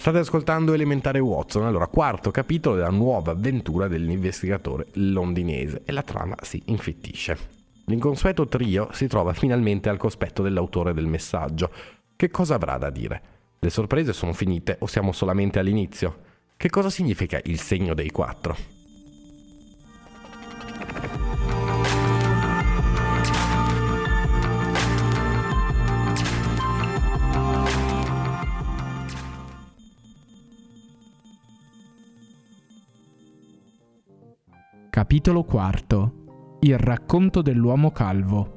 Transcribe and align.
State 0.00 0.18
ascoltando 0.18 0.74
Elementare 0.74 1.18
Watson, 1.18 1.64
allora 1.64 1.88
quarto 1.88 2.30
capitolo 2.30 2.76
della 2.76 2.88
nuova 2.88 3.32
avventura 3.32 3.88
dell'investigatore 3.88 4.86
londinese 4.92 5.82
e 5.84 5.90
la 5.90 6.02
trama 6.02 6.36
si 6.40 6.62
infittisce. 6.66 7.36
L'inconsueto 7.86 8.46
trio 8.46 8.90
si 8.92 9.08
trova 9.08 9.32
finalmente 9.32 9.88
al 9.88 9.96
cospetto 9.96 10.40
dell'autore 10.40 10.94
del 10.94 11.06
messaggio. 11.06 11.70
Che 12.14 12.30
cosa 12.30 12.54
avrà 12.54 12.78
da 12.78 12.90
dire? 12.90 13.22
Le 13.58 13.70
sorprese 13.70 14.12
sono 14.12 14.32
finite 14.32 14.76
o 14.78 14.86
siamo 14.86 15.10
solamente 15.10 15.58
all'inizio? 15.58 16.20
Che 16.56 16.70
cosa 16.70 16.90
significa 16.90 17.40
il 17.42 17.58
segno 17.58 17.92
dei 17.92 18.10
quattro? 18.10 18.77
Capitolo 34.98 35.46
IV 35.48 36.10
Il 36.58 36.76
racconto 36.76 37.40
dell'uomo 37.40 37.92
calvo. 37.92 38.56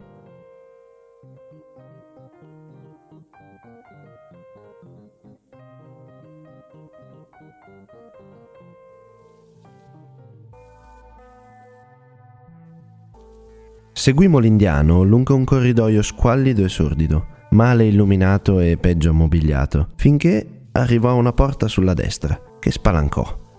Seguimmo 13.91 14.39
l'indiano 14.39 15.03
lungo 15.03 15.35
un 15.35 15.43
corridoio 15.43 16.01
squallido 16.01 16.65
e 16.65 16.69
sordido, 16.69 17.27
male 17.51 17.85
illuminato 17.85 18.59
e 18.59 18.77
peggio 18.77 19.13
mobiliato, 19.13 19.89
finché 19.95 20.69
arrivò 20.71 21.09
a 21.09 21.13
una 21.13 21.33
porta 21.33 21.67
sulla 21.67 21.93
destra, 21.93 22.41
che 22.59 22.71
spalancò 22.71 23.49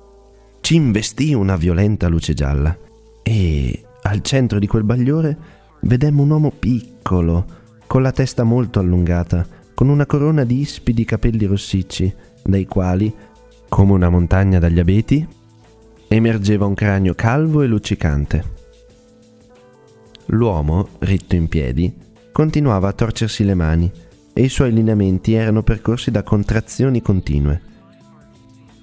ci 0.63 0.77
investì 0.77 1.35
una 1.35 1.57
violenta 1.57 2.07
luce 2.07 2.35
gialla 2.35 2.79
e 3.21 3.83
al 4.03 4.23
centro 4.23 4.61
di 4.61 4.69
quel 4.69 4.85
bagliore 4.85 5.37
vedemmo 5.81 6.23
un 6.23 6.31
uomo 6.31 6.53
piccolo, 6.57 7.45
con 7.89 8.01
la 8.01 8.13
testa 8.13 8.45
molto 8.45 8.79
allungata, 8.79 9.45
con 9.75 9.89
una 9.89 10.07
corona 10.07 10.45
di 10.45 10.61
ispidi 10.61 11.05
capelli 11.05 11.47
rossicci, 11.47 12.15
dai 12.45 12.67
quali, 12.67 13.13
come 13.69 13.93
una 13.93 14.09
montagna 14.09 14.61
dagli 14.61 14.79
abeti, 14.79 15.27
emergeva 16.07 16.65
un 16.65 16.75
cranio 16.75 17.15
calvo 17.15 17.63
e 17.63 17.67
luccicante. 17.67 18.45
L'uomo, 20.27 20.91
ritto 21.01 21.35
in 21.35 21.49
piedi, 21.49 21.93
continuava 22.31 22.87
a 22.87 22.93
torcersi 22.93 23.43
le 23.43 23.55
mani 23.55 23.91
e 24.33 24.43
i 24.43 24.49
suoi 24.49 24.73
lineamenti 24.73 25.33
erano 25.33 25.65
percorsi 25.65 26.13
da 26.13 26.23
contrazioni 26.23 27.03
continue 27.03 27.71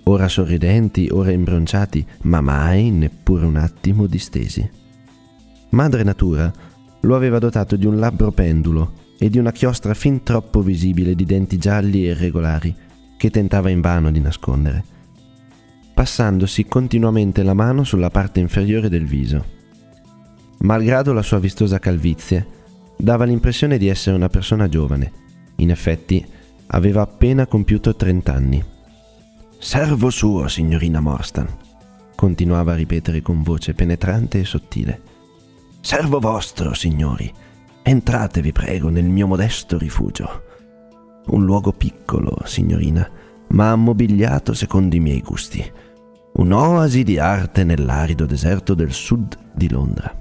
ora 0.04 0.28
sorridenti, 0.28 1.10
ora 1.12 1.32
imbronciati, 1.32 2.06
ma 2.22 2.42
mai 2.42 2.90
neppure 2.92 3.46
un 3.46 3.56
attimo 3.56 4.08
distesi. 4.08 4.68
Madre 5.70 6.04
Natura 6.04 6.52
lo 7.02 7.16
aveva 7.16 7.40
dotato 7.40 7.76
di 7.76 7.86
un 7.86 7.98
labbro 7.98 8.32
pendulo 8.32 8.94
e 9.18 9.30
di 9.30 9.38
una 9.38 9.52
chiostra 9.52 9.94
fin 9.94 10.24
troppo 10.24 10.62
visibile 10.62 11.14
di 11.14 11.26
denti 11.26 11.58
gialli 11.58 12.06
e 12.06 12.12
irregolari 12.12 12.76
che 13.18 13.30
tentava 13.30 13.70
invano 13.70 14.12
di 14.12 14.22
nascondere, 14.22 14.84
passandosi 15.94 16.66
continuamente 16.66 17.44
la 17.44 17.54
mano 17.54 17.84
sulla 17.84 18.10
parte 18.10 18.40
inferiore 18.40 18.88
del 18.88 19.06
viso. 19.06 19.58
Malgrado 20.60 21.14
la 21.14 21.22
sua 21.22 21.40
vistosa 21.40 21.80
calvizie, 21.80 22.48
dava 22.98 23.26
l'impressione 23.26 23.78
di 23.78 23.88
essere 23.88 24.16
una 24.16 24.30
persona 24.30 24.68
giovane. 24.70 25.12
In 25.58 25.70
effetti, 25.70 26.26
aveva 26.68 27.02
appena 27.02 27.46
compiuto 27.46 27.96
30 27.96 28.34
anni. 28.34 28.64
Servo 29.62 30.10
suo, 30.10 30.48
signorina 30.48 31.02
Morstan, 31.02 31.46
continuava 32.16 32.72
a 32.72 32.76
ripetere 32.76 33.22
con 33.22 33.44
voce 33.44 33.74
penetrante 33.74 34.40
e 34.40 34.46
sottile. 34.46 35.02
Servo 35.82 36.22
vostro, 36.22 36.74
signori. 36.74 37.32
Entrate, 37.84 38.42
vi 38.42 38.54
prego, 38.54 38.88
nel 38.88 39.04
mio 39.04 39.28
modesto 39.28 39.78
rifugio. 39.78 40.44
Un 41.26 41.44
luogo 41.44 41.74
piccolo, 41.74 42.38
signorina, 42.46 43.08
ma 43.50 43.72
ammobiliato 43.72 44.54
secondo 44.54 44.96
i 44.96 45.02
miei 45.02 45.20
gusti. 45.20 45.70
Un'oasi 46.36 47.04
di 47.04 47.20
arte 47.20 47.66
nell'arido 47.66 48.26
deserto 48.26 48.74
del 48.74 48.94
sud 48.94 49.38
di 49.54 49.70
Londra. 49.70 50.18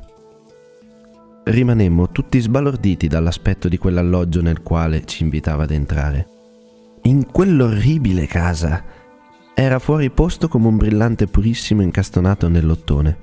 Rimanemmo 1.45 2.11
tutti 2.11 2.41
sbalorditi 2.41 3.07
dall'aspetto 3.07 3.69
di 3.69 3.79
quell'alloggio 3.79 4.43
nel 4.43 4.63
quale 4.63 5.05
ci 5.05 5.23
invitava 5.23 5.63
ad 5.63 5.71
entrare. 5.71 6.27
In 7.03 7.31
quell'orribile 7.31 8.27
casa 8.27 8.98
era 9.61 9.81
fuori 9.81 10.09
posto 10.11 10.47
come 10.47 10.69
un 10.69 10.77
brillante 10.77 11.27
purissimo 11.27 11.83
incastonato 11.83 12.49
nell'ottone. 12.49 13.17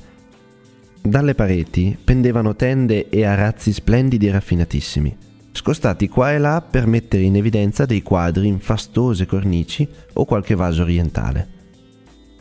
Dalle 1.02 1.34
pareti 1.34 1.98
pendevano 2.04 2.58
tende 2.58 3.08
e 3.08 3.24
arazzi 3.24 3.72
splendidi 3.72 4.28
e 4.28 4.32
raffinatissimi, 4.32 5.16
scostati 5.54 6.10
qua 6.10 6.34
e 6.34 6.38
là 6.38 6.62
per 6.62 6.88
mettere 6.88 7.24
in 7.24 7.38
evidenza 7.38 7.86
dei 7.86 8.04
quadri 8.04 8.48
in 8.48 8.60
fastose 8.60 9.26
cornici 9.26 9.88
o 10.12 10.26
qualche 10.26 10.56
vaso 10.56 10.82
orientale. 10.82 11.48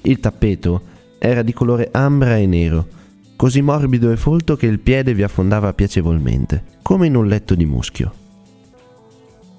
Il 0.02 0.18
tappeto 0.18 0.82
era 1.18 1.42
di 1.42 1.52
colore 1.52 1.90
ambra 1.92 2.36
e 2.36 2.46
nero, 2.46 2.88
così 3.36 3.62
morbido 3.62 4.10
e 4.10 4.16
folto 4.16 4.56
che 4.56 4.66
il 4.66 4.80
piede 4.80 5.14
vi 5.14 5.22
affondava 5.22 5.72
piacevolmente, 5.72 6.64
come 6.82 7.06
in 7.06 7.14
un 7.14 7.28
letto 7.28 7.54
di 7.54 7.64
muschio. 7.64 8.12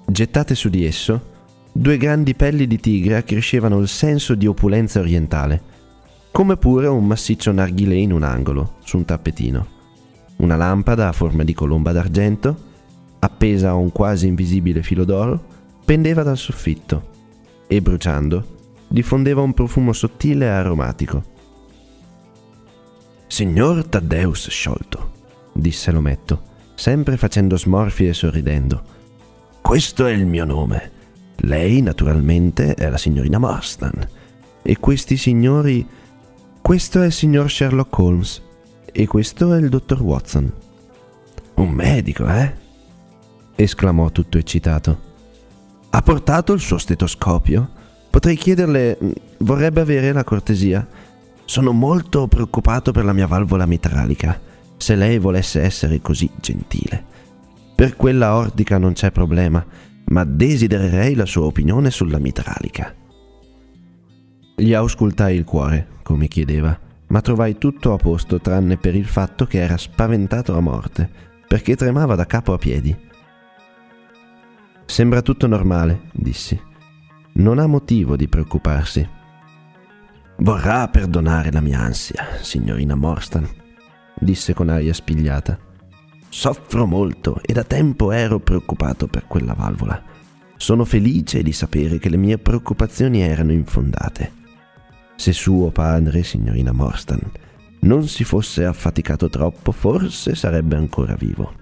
Gettate 0.06 0.54
su 0.54 0.68
di 0.68 0.84
esso, 0.84 1.34
due 1.78 1.96
grandi 1.98 2.34
pelli 2.34 2.66
di 2.66 2.80
tigre 2.80 3.16
accrescevano 3.16 3.78
il 3.78 3.88
senso 3.88 4.34
di 4.34 4.46
opulenza 4.46 5.00
orientale, 5.00 5.74
come 6.30 6.56
pure 6.56 6.86
un 6.86 7.06
massiccio 7.06 7.52
narghilè 7.52 7.94
in 7.94 8.12
un 8.12 8.22
angolo, 8.22 8.76
su 8.84 8.96
un 8.96 9.04
tappetino. 9.04 9.66
Una 10.36 10.56
lampada 10.56 11.08
a 11.08 11.12
forma 11.12 11.44
di 11.44 11.54
colomba 11.54 11.92
d'argento, 11.92 12.56
appesa 13.18 13.70
a 13.70 13.74
un 13.74 13.92
quasi 13.92 14.26
invisibile 14.26 14.82
filo 14.82 15.04
d'oro, 15.04 15.54
pendeva 15.84 16.22
dal 16.22 16.36
soffitto 16.36 17.14
e 17.66 17.80
bruciando 17.80 18.54
diffondeva 18.88 19.40
un 19.40 19.52
profumo 19.52 19.92
sottile 19.92 20.46
e 20.46 20.48
aromatico. 20.48 21.34
Signor 23.26 23.84
Taddeus 23.84 24.48
sciolto, 24.48 25.12
disse 25.52 25.90
l'ometto, 25.90 26.42
sempre 26.74 27.16
facendo 27.16 27.56
smorfie 27.56 28.10
e 28.10 28.14
sorridendo. 28.14 28.82
Questo 29.60 30.06
è 30.06 30.12
il 30.12 30.26
mio 30.26 30.44
nome. 30.44 30.92
Lei, 31.40 31.80
naturalmente, 31.82 32.74
è 32.74 32.88
la 32.88 32.98
signorina 32.98 33.38
Marston. 33.38 34.08
E 34.62 34.78
questi 34.78 35.16
signori... 35.16 35.86
Questo 36.60 37.00
è 37.02 37.06
il 37.06 37.12
signor 37.12 37.50
Sherlock 37.50 37.98
Holmes. 37.98 38.42
E 38.90 39.06
questo 39.06 39.52
è 39.54 39.58
il 39.58 39.68
dottor 39.68 40.02
Watson. 40.02 40.52
Un 41.54 41.70
medico, 41.70 42.26
eh? 42.26 42.64
esclamò 43.56 44.10
tutto 44.10 44.38
eccitato. 44.38 45.00
Ha 45.90 46.02
portato 46.02 46.52
il 46.52 46.60
suo 46.60 46.78
stetoscopio? 46.78 47.70
Potrei 48.10 48.36
chiederle... 48.36 48.98
vorrebbe 49.38 49.80
avere 49.80 50.12
la 50.12 50.24
cortesia? 50.24 50.86
Sono 51.44 51.72
molto 51.72 52.26
preoccupato 52.26 52.92
per 52.92 53.04
la 53.04 53.12
mia 53.12 53.26
valvola 53.26 53.66
mitralica, 53.66 54.38
se 54.76 54.94
lei 54.96 55.18
volesse 55.18 55.60
essere 55.60 56.00
così 56.00 56.28
gentile. 56.40 57.04
Per 57.74 57.94
quella 57.96 58.34
ordica 58.34 58.78
non 58.78 58.94
c'è 58.94 59.10
problema 59.10 59.64
ma 60.06 60.24
desidererei 60.24 61.14
la 61.14 61.26
sua 61.26 61.44
opinione 61.44 61.90
sulla 61.90 62.18
mitralica. 62.18 62.94
Gli 64.56 64.72
auscultai 64.72 65.36
il 65.36 65.44
cuore, 65.44 65.88
come 66.02 66.28
chiedeva, 66.28 66.78
ma 67.08 67.20
trovai 67.20 67.58
tutto 67.58 67.92
a 67.92 67.96
posto 67.96 68.40
tranne 68.40 68.76
per 68.76 68.94
il 68.94 69.06
fatto 69.06 69.46
che 69.46 69.60
era 69.60 69.76
spaventato 69.76 70.56
a 70.56 70.60
morte, 70.60 71.08
perché 71.46 71.76
tremava 71.76 72.14
da 72.14 72.26
capo 72.26 72.52
a 72.52 72.58
piedi. 72.58 72.96
Sembra 74.84 75.22
tutto 75.22 75.46
normale, 75.46 76.08
dissi. 76.12 76.58
Non 77.34 77.58
ha 77.58 77.66
motivo 77.66 78.16
di 78.16 78.28
preoccuparsi. 78.28 79.06
Vorrà 80.38 80.88
perdonare 80.88 81.50
la 81.52 81.60
mia 81.60 81.80
ansia, 81.80 82.24
signorina 82.40 82.94
Morstan, 82.94 83.48
disse 84.18 84.54
con 84.54 84.68
aria 84.68 84.94
spigliata. 84.94 85.58
Soffro 86.38 86.84
molto 86.84 87.40
e 87.42 87.54
da 87.54 87.64
tempo 87.64 88.12
ero 88.12 88.40
preoccupato 88.40 89.06
per 89.06 89.24
quella 89.26 89.54
valvola. 89.54 90.02
Sono 90.58 90.84
felice 90.84 91.42
di 91.42 91.50
sapere 91.50 91.98
che 91.98 92.10
le 92.10 92.18
mie 92.18 92.36
preoccupazioni 92.36 93.22
erano 93.22 93.52
infondate. 93.52 94.32
Se 95.16 95.32
suo 95.32 95.70
padre, 95.70 96.22
signorina 96.22 96.72
Morstan, 96.72 97.22
non 97.80 98.06
si 98.06 98.22
fosse 98.22 98.66
affaticato 98.66 99.30
troppo, 99.30 99.72
forse 99.72 100.34
sarebbe 100.34 100.76
ancora 100.76 101.14
vivo. 101.14 101.54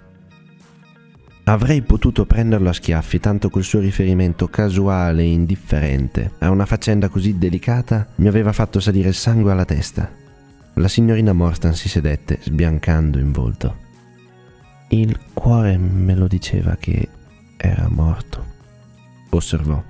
Avrei 1.44 1.82
potuto 1.82 2.26
prenderlo 2.26 2.68
a 2.68 2.72
schiaffi, 2.72 3.20
tanto 3.20 3.50
quel 3.50 3.62
suo 3.62 3.78
riferimento 3.78 4.48
casuale 4.48 5.22
e 5.22 5.30
indifferente 5.30 6.32
a 6.40 6.50
una 6.50 6.66
faccenda 6.66 7.08
così 7.08 7.38
delicata 7.38 8.08
mi 8.16 8.26
aveva 8.26 8.52
fatto 8.52 8.80
salire 8.80 9.10
il 9.10 9.14
sangue 9.14 9.52
alla 9.52 9.64
testa. 9.64 10.10
La 10.74 10.88
signorina 10.88 11.32
Morstan 11.32 11.76
si 11.76 11.88
sedette, 11.88 12.40
sbiancando 12.42 13.20
in 13.20 13.30
volto. 13.30 13.83
Il 14.88 15.18
cuore 15.32 15.76
me 15.78 16.14
lo 16.14 16.26
diceva 16.26 16.76
che 16.76 17.08
era 17.56 17.88
morto, 17.88 18.44
osservò. 19.30 19.82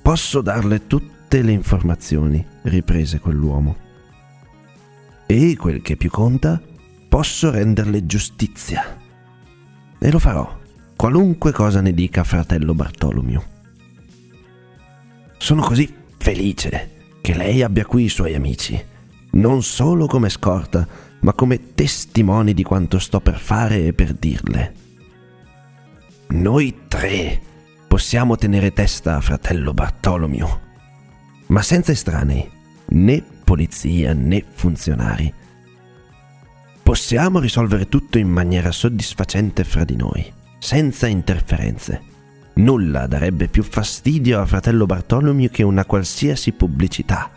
Posso 0.00 0.40
darle 0.40 0.86
tutte 0.86 1.42
le 1.42 1.52
informazioni, 1.52 2.44
riprese 2.62 3.18
quell'uomo. 3.18 3.76
E 5.26 5.56
quel 5.56 5.82
che 5.82 5.96
più 5.96 6.10
conta, 6.10 6.60
posso 7.08 7.50
renderle 7.50 8.06
giustizia. 8.06 8.96
E 9.98 10.10
lo 10.10 10.18
farò, 10.18 10.58
qualunque 10.94 11.52
cosa 11.52 11.80
ne 11.80 11.92
dica 11.92 12.22
fratello 12.22 12.74
Bartolomeo. 12.74 13.44
Sono 15.38 15.62
così 15.62 15.92
felice 16.16 17.18
che 17.20 17.34
lei 17.34 17.62
abbia 17.62 17.84
qui 17.84 18.04
i 18.04 18.08
suoi 18.08 18.34
amici, 18.34 18.80
non 19.32 19.62
solo 19.62 20.06
come 20.06 20.28
scorta, 20.28 20.86
ma 21.26 21.32
come 21.32 21.74
testimoni 21.74 22.54
di 22.54 22.62
quanto 22.62 23.00
sto 23.00 23.20
per 23.20 23.36
fare 23.36 23.86
e 23.86 23.92
per 23.92 24.12
dirle. 24.12 24.74
Noi 26.28 26.82
tre 26.86 27.40
possiamo 27.88 28.36
tenere 28.36 28.72
testa 28.72 29.16
a 29.16 29.20
fratello 29.20 29.74
Bartolomeo, 29.74 30.60
ma 31.48 31.62
senza 31.62 31.90
estranei, 31.90 32.48
né 32.90 33.24
polizia 33.42 34.12
né 34.12 34.44
funzionari. 34.48 35.34
Possiamo 36.80 37.40
risolvere 37.40 37.88
tutto 37.88 38.18
in 38.18 38.28
maniera 38.28 38.70
soddisfacente 38.70 39.64
fra 39.64 39.82
di 39.82 39.96
noi, 39.96 40.32
senza 40.60 41.08
interferenze. 41.08 42.02
Nulla 42.54 43.08
darebbe 43.08 43.48
più 43.48 43.64
fastidio 43.64 44.40
a 44.40 44.46
fratello 44.46 44.86
Bartolomeo 44.86 45.48
che 45.48 45.64
una 45.64 45.84
qualsiasi 45.84 46.52
pubblicità. 46.52 47.35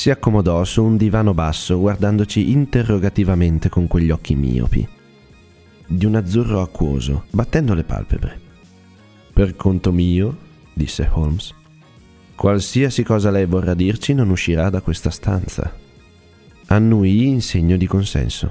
Si 0.00 0.08
accomodò 0.08 0.64
su 0.64 0.82
un 0.82 0.96
divano 0.96 1.34
basso 1.34 1.78
guardandoci 1.78 2.52
interrogativamente 2.52 3.68
con 3.68 3.86
quegli 3.86 4.10
occhi 4.10 4.34
miopi, 4.34 4.88
di 5.86 6.06
un 6.06 6.14
azzurro 6.14 6.62
acquoso, 6.62 7.24
battendo 7.28 7.74
le 7.74 7.84
palpebre. 7.84 8.40
Per 9.30 9.56
conto 9.56 9.92
mio, 9.92 10.34
disse 10.72 11.06
Holmes, 11.12 11.54
qualsiasi 12.34 13.02
cosa 13.02 13.30
lei 13.30 13.44
vorrà 13.44 13.74
dirci 13.74 14.14
non 14.14 14.30
uscirà 14.30 14.70
da 14.70 14.80
questa 14.80 15.10
stanza. 15.10 15.70
Annui 16.68 17.26
in 17.26 17.42
segno 17.42 17.76
di 17.76 17.86
consenso. 17.86 18.50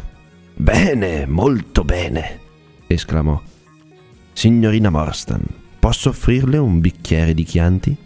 Bene, 0.54 1.26
molto 1.26 1.84
bene, 1.84 2.42
esclamò. 2.86 3.42
Signorina 4.34 4.92
Morstan, 4.92 5.42
posso 5.80 6.10
offrirle 6.10 6.60
un 6.60 6.80
bicchiere 6.80 7.34
di 7.34 7.44
Chianti? 7.44 7.98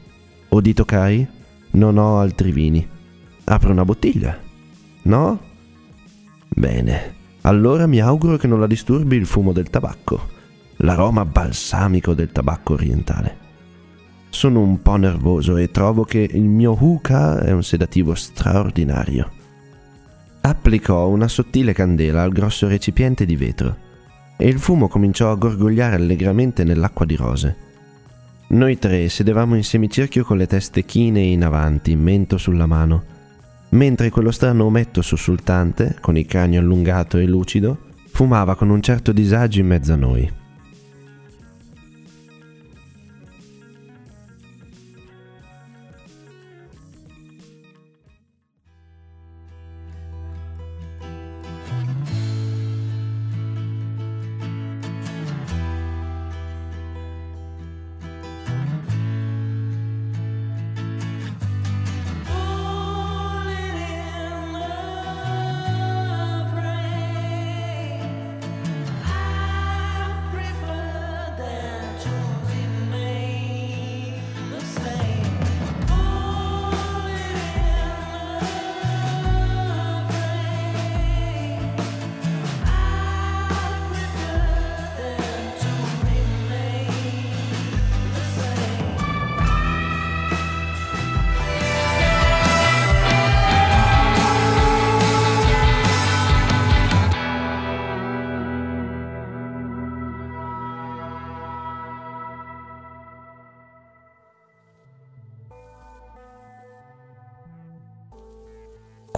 O 0.47 0.61
di 0.61 0.73
Tokai? 0.73 1.27
Non 1.71 1.97
ho 1.97 2.19
altri 2.19 2.53
vini. 2.53 2.92
Apro 3.45 3.71
una 3.71 3.85
bottiglia? 3.85 4.39
No? 5.03 5.39
Bene, 6.47 7.13
allora 7.41 7.87
mi 7.87 7.99
auguro 7.99 8.37
che 8.37 8.47
non 8.47 8.59
la 8.59 8.67
disturbi 8.67 9.17
il 9.17 9.25
fumo 9.25 9.51
del 9.51 9.69
tabacco, 9.69 10.29
l'aroma 10.77 11.25
balsamico 11.25 12.13
del 12.13 12.31
tabacco 12.31 12.73
orientale. 12.73 13.37
Sono 14.29 14.61
un 14.61 14.81
po' 14.81 14.95
nervoso 14.95 15.57
e 15.57 15.69
trovo 15.71 16.05
che 16.05 16.27
il 16.31 16.43
mio 16.43 16.71
hookah 16.71 17.41
è 17.41 17.51
un 17.51 17.63
sedativo 17.63 18.15
straordinario. 18.15 19.29
Applicò 20.41 21.07
una 21.07 21.27
sottile 21.27 21.73
candela 21.73 22.21
al 22.21 22.31
grosso 22.31 22.67
recipiente 22.67 23.25
di 23.25 23.35
vetro 23.35 23.77
e 24.37 24.47
il 24.47 24.59
fumo 24.59 24.87
cominciò 24.87 25.31
a 25.31 25.35
gorgogliare 25.35 25.95
allegramente 25.95 26.63
nell'acqua 26.63 27.05
di 27.05 27.15
rose. 27.15 27.55
Noi 28.47 28.79
tre 28.79 29.09
sedevamo 29.09 29.55
in 29.55 29.63
semicerchio 29.63 30.23
con 30.23 30.37
le 30.37 30.47
teste 30.47 30.85
chine 30.85 31.21
in 31.21 31.43
avanti, 31.43 31.95
mento 31.95 32.37
sulla 32.37 32.65
mano, 32.65 33.03
mentre 33.73 34.09
quello 34.09 34.31
strano 34.31 34.65
ometto 34.65 35.01
sussultante, 35.01 35.97
con 35.99 36.17
il 36.17 36.25
cranio 36.25 36.59
allungato 36.59 37.17
e 37.17 37.25
lucido, 37.25 37.77
fumava 38.07 38.55
con 38.55 38.69
un 38.69 38.81
certo 38.81 39.11
disagio 39.11 39.59
in 39.59 39.67
mezzo 39.67 39.93
a 39.93 39.97
noi. 39.97 40.42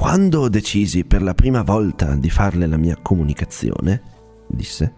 Quando 0.05 0.49
decisi 0.49 1.03
per 1.03 1.23
la 1.23 1.33
prima 1.33 1.63
volta 1.63 2.13
di 2.13 2.29
farle 2.29 2.67
la 2.67 2.77
mia 2.77 2.95
comunicazione, 3.01 4.01
disse, 4.47 4.93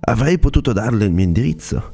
avrei 0.00 0.38
potuto 0.38 0.72
darle 0.72 1.04
il 1.04 1.12
mio 1.12 1.24
indirizzo. 1.24 1.92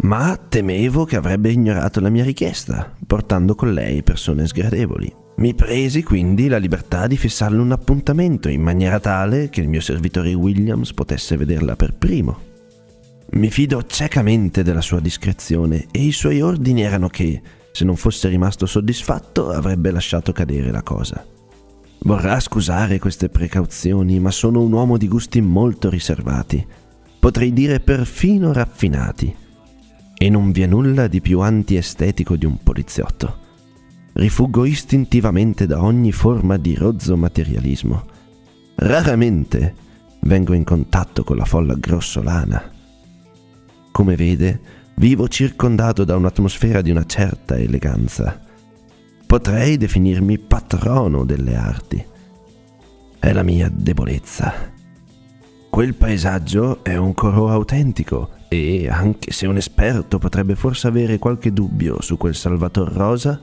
Ma 0.00 0.36
temevo 0.36 1.06
che 1.06 1.16
avrebbe 1.16 1.50
ignorato 1.50 2.00
la 2.00 2.10
mia 2.10 2.22
richiesta, 2.22 2.94
portando 3.06 3.54
con 3.54 3.72
lei 3.72 4.02
persone 4.02 4.46
sgradevoli. 4.46 5.10
Mi 5.36 5.54
presi 5.54 6.02
quindi 6.02 6.48
la 6.48 6.58
libertà 6.58 7.06
di 7.06 7.16
fissarle 7.16 7.62
un 7.62 7.72
appuntamento 7.72 8.50
in 8.50 8.60
maniera 8.60 9.00
tale 9.00 9.48
che 9.48 9.62
il 9.62 9.70
mio 9.70 9.80
servitore 9.80 10.34
Williams 10.34 10.92
potesse 10.92 11.38
vederla 11.38 11.76
per 11.76 11.94
primo. 11.94 12.38
Mi 13.30 13.50
fido 13.50 13.86
ciecamente 13.86 14.62
della 14.62 14.82
sua 14.82 15.00
discrezione 15.00 15.86
e 15.92 16.02
i 16.02 16.12
suoi 16.12 16.42
ordini 16.42 16.82
erano 16.82 17.08
che, 17.08 17.40
se 17.72 17.84
non 17.84 17.96
fosse 17.96 18.28
rimasto 18.28 18.66
soddisfatto, 18.66 19.50
avrebbe 19.50 19.90
lasciato 19.90 20.32
cadere 20.32 20.70
la 20.70 20.82
cosa. 20.82 21.26
Vorrà 22.04 22.38
scusare 22.38 22.98
queste 22.98 23.28
precauzioni, 23.28 24.20
ma 24.20 24.30
sono 24.30 24.60
un 24.60 24.72
uomo 24.72 24.98
di 24.98 25.08
gusti 25.08 25.40
molto 25.40 25.88
riservati, 25.88 26.64
potrei 27.18 27.52
dire 27.52 27.80
perfino 27.80 28.52
raffinati, 28.52 29.34
e 30.16 30.28
non 30.28 30.52
vi 30.52 30.62
è 30.62 30.66
nulla 30.66 31.06
di 31.06 31.20
più 31.20 31.40
antiestetico 31.40 32.36
di 32.36 32.44
un 32.44 32.58
poliziotto. 32.62 33.38
Rifuggo 34.14 34.64
istintivamente 34.64 35.66
da 35.66 35.82
ogni 35.82 36.12
forma 36.12 36.58
di 36.58 36.74
rozzo 36.74 37.16
materialismo. 37.16 38.04
Raramente 38.74 39.74
vengo 40.20 40.52
in 40.52 40.64
contatto 40.64 41.24
con 41.24 41.36
la 41.36 41.44
folla 41.44 41.74
grossolana. 41.74 42.70
Come 43.90 44.16
vede, 44.16 44.60
vivo 45.02 45.26
circondato 45.26 46.04
da 46.04 46.14
un'atmosfera 46.14 46.80
di 46.80 46.92
una 46.92 47.04
certa 47.04 47.58
eleganza 47.58 48.38
Potrei 49.26 49.76
definirmi 49.76 50.38
patrono 50.38 51.24
delle 51.24 51.56
arti. 51.56 52.06
È 53.18 53.32
la 53.32 53.42
mia 53.42 53.68
debolezza. 53.74 54.52
Quel 55.70 55.94
paesaggio 55.94 56.84
è 56.84 56.96
un 56.96 57.14
coro 57.14 57.48
autentico 57.48 58.30
e, 58.48 58.88
anche 58.88 59.32
se 59.32 59.46
un 59.46 59.56
esperto 59.56 60.18
potrebbe 60.18 60.54
forse 60.54 60.86
avere 60.86 61.18
qualche 61.18 61.52
dubbio 61.52 62.00
su 62.00 62.16
quel 62.16 62.36
Salvator 62.36 62.92
Rosa, 62.92 63.40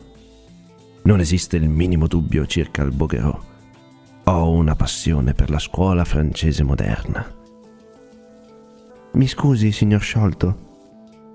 non 1.01 1.19
esiste 1.19 1.57
il 1.57 1.67
minimo 1.67 2.07
dubbio 2.07 2.45
circa 2.45 2.83
il 2.83 2.91
Bouguereau. 2.91 3.39
Ho 4.25 4.51
una 4.51 4.75
passione 4.75 5.33
per 5.33 5.49
la 5.49 5.59
scuola 5.59 6.05
francese 6.05 6.63
moderna. 6.63 7.25
Mi 9.13 9.27
scusi, 9.27 9.73
signor 9.73 10.01
Sciolto, 10.01 10.68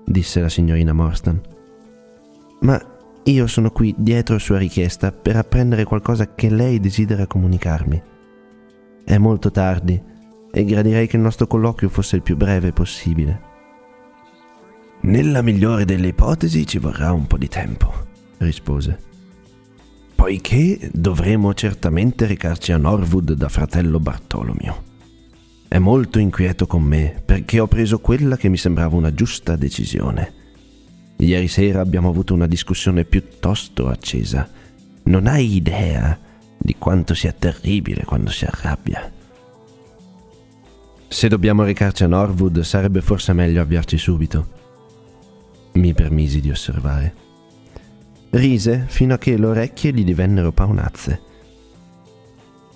disse 0.05 0.39
la 0.39 0.49
signorina 0.49 0.93
Morstan, 0.93 1.41
ma 2.61 2.93
io 3.23 3.47
sono 3.47 3.71
qui 3.71 3.93
dietro 3.97 4.37
sua 4.37 4.57
richiesta 4.57 5.11
per 5.11 5.35
apprendere 5.35 5.83
qualcosa 5.83 6.35
che 6.35 6.49
lei 6.49 6.79
desidera 6.79 7.25
comunicarmi. 7.25 8.01
È 9.03 9.17
molto 9.17 9.51
tardi 9.51 10.01
e 10.51 10.63
gradirei 10.63 11.07
che 11.07 11.15
il 11.15 11.21
nostro 11.21 11.47
colloquio 11.47 11.89
fosse 11.89 12.15
il 12.15 12.21
più 12.21 12.35
breve 12.37 12.71
possibile. 12.71 13.53
Nella 15.01 15.41
migliore 15.41 15.85
delle 15.85 16.07
ipotesi 16.07 16.65
ci 16.65 16.77
vorrà 16.77 17.11
un 17.11 17.27
po' 17.27 17.37
di 17.37 17.47
tempo, 17.47 17.91
rispose. 18.37 18.99
Poiché 20.15 20.89
dovremo 20.93 21.53
certamente 21.53 22.25
recarci 22.25 22.71
a 22.71 22.77
Norwood 22.77 23.33
da 23.33 23.49
fratello 23.49 23.99
Bartolomeo. 23.99 24.93
È 25.67 25.77
molto 25.77 26.19
inquieto 26.19 26.67
con 26.67 26.83
me 26.83 27.21
perché 27.23 27.59
ho 27.59 27.67
preso 27.67 27.99
quella 27.99 28.37
che 28.37 28.49
mi 28.49 28.57
sembrava 28.57 28.95
una 28.95 29.13
giusta 29.13 29.55
decisione 29.55 30.43
Ieri 31.17 31.47
sera 31.47 31.79
abbiamo 31.79 32.09
avuto 32.09 32.33
una 32.33 32.47
discussione 32.47 33.05
piuttosto 33.05 33.87
accesa. 33.87 34.47
Non 35.03 35.27
hai 35.27 35.55
idea 35.55 36.17
di 36.57 36.75
quanto 36.77 37.13
sia 37.13 37.31
terribile 37.31 38.03
quando 38.03 38.31
si 38.31 38.45
arrabbia. 38.45 39.11
Se 41.07 41.27
dobbiamo 41.27 41.63
recarci 41.63 42.03
a 42.03 42.07
Norwood 42.07 42.59
sarebbe 42.61 43.01
forse 43.01 43.31
meglio 43.31 43.61
avviarci 43.61 43.97
subito. 43.97 44.63
Mi 45.73 45.93
permisi 45.93 46.41
di 46.41 46.51
osservare. 46.51 47.23
Rise 48.31 48.85
fino 48.87 49.13
a 49.13 49.17
che 49.17 49.37
le 49.37 49.45
orecchie 49.45 49.93
gli 49.93 50.03
divennero 50.03 50.51
paonazze. 50.51 51.21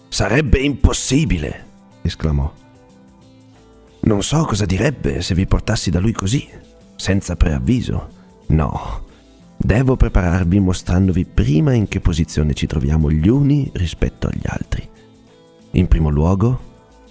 Sarebbe 0.08 0.60
impossibile! 0.60 1.65
esclamò. 2.01 2.51
Non 4.01 4.24
so 4.24 4.46
cosa 4.46 4.65
direbbe 4.65 5.22
se 5.22 5.36
vi 5.36 5.46
portassi 5.46 5.89
da 5.89 6.00
lui 6.00 6.13
così, 6.13 6.48
senza 6.96 7.36
preavviso. 7.36 8.10
No, 8.48 9.03
devo 9.58 9.96
prepararvi 9.96 10.60
mostrandovi 10.60 11.25
prima 11.25 11.74
in 11.74 11.88
che 11.88 12.00
posizione 12.00 12.53
ci 12.53 12.65
troviamo 12.65 13.12
gli 13.12 13.27
uni 13.27 13.70
rispetto 13.74 14.27
agli 14.27 14.46
altri. 14.46 14.88
In 15.72 15.88
primo 15.88 16.10
luogo, 16.10 16.68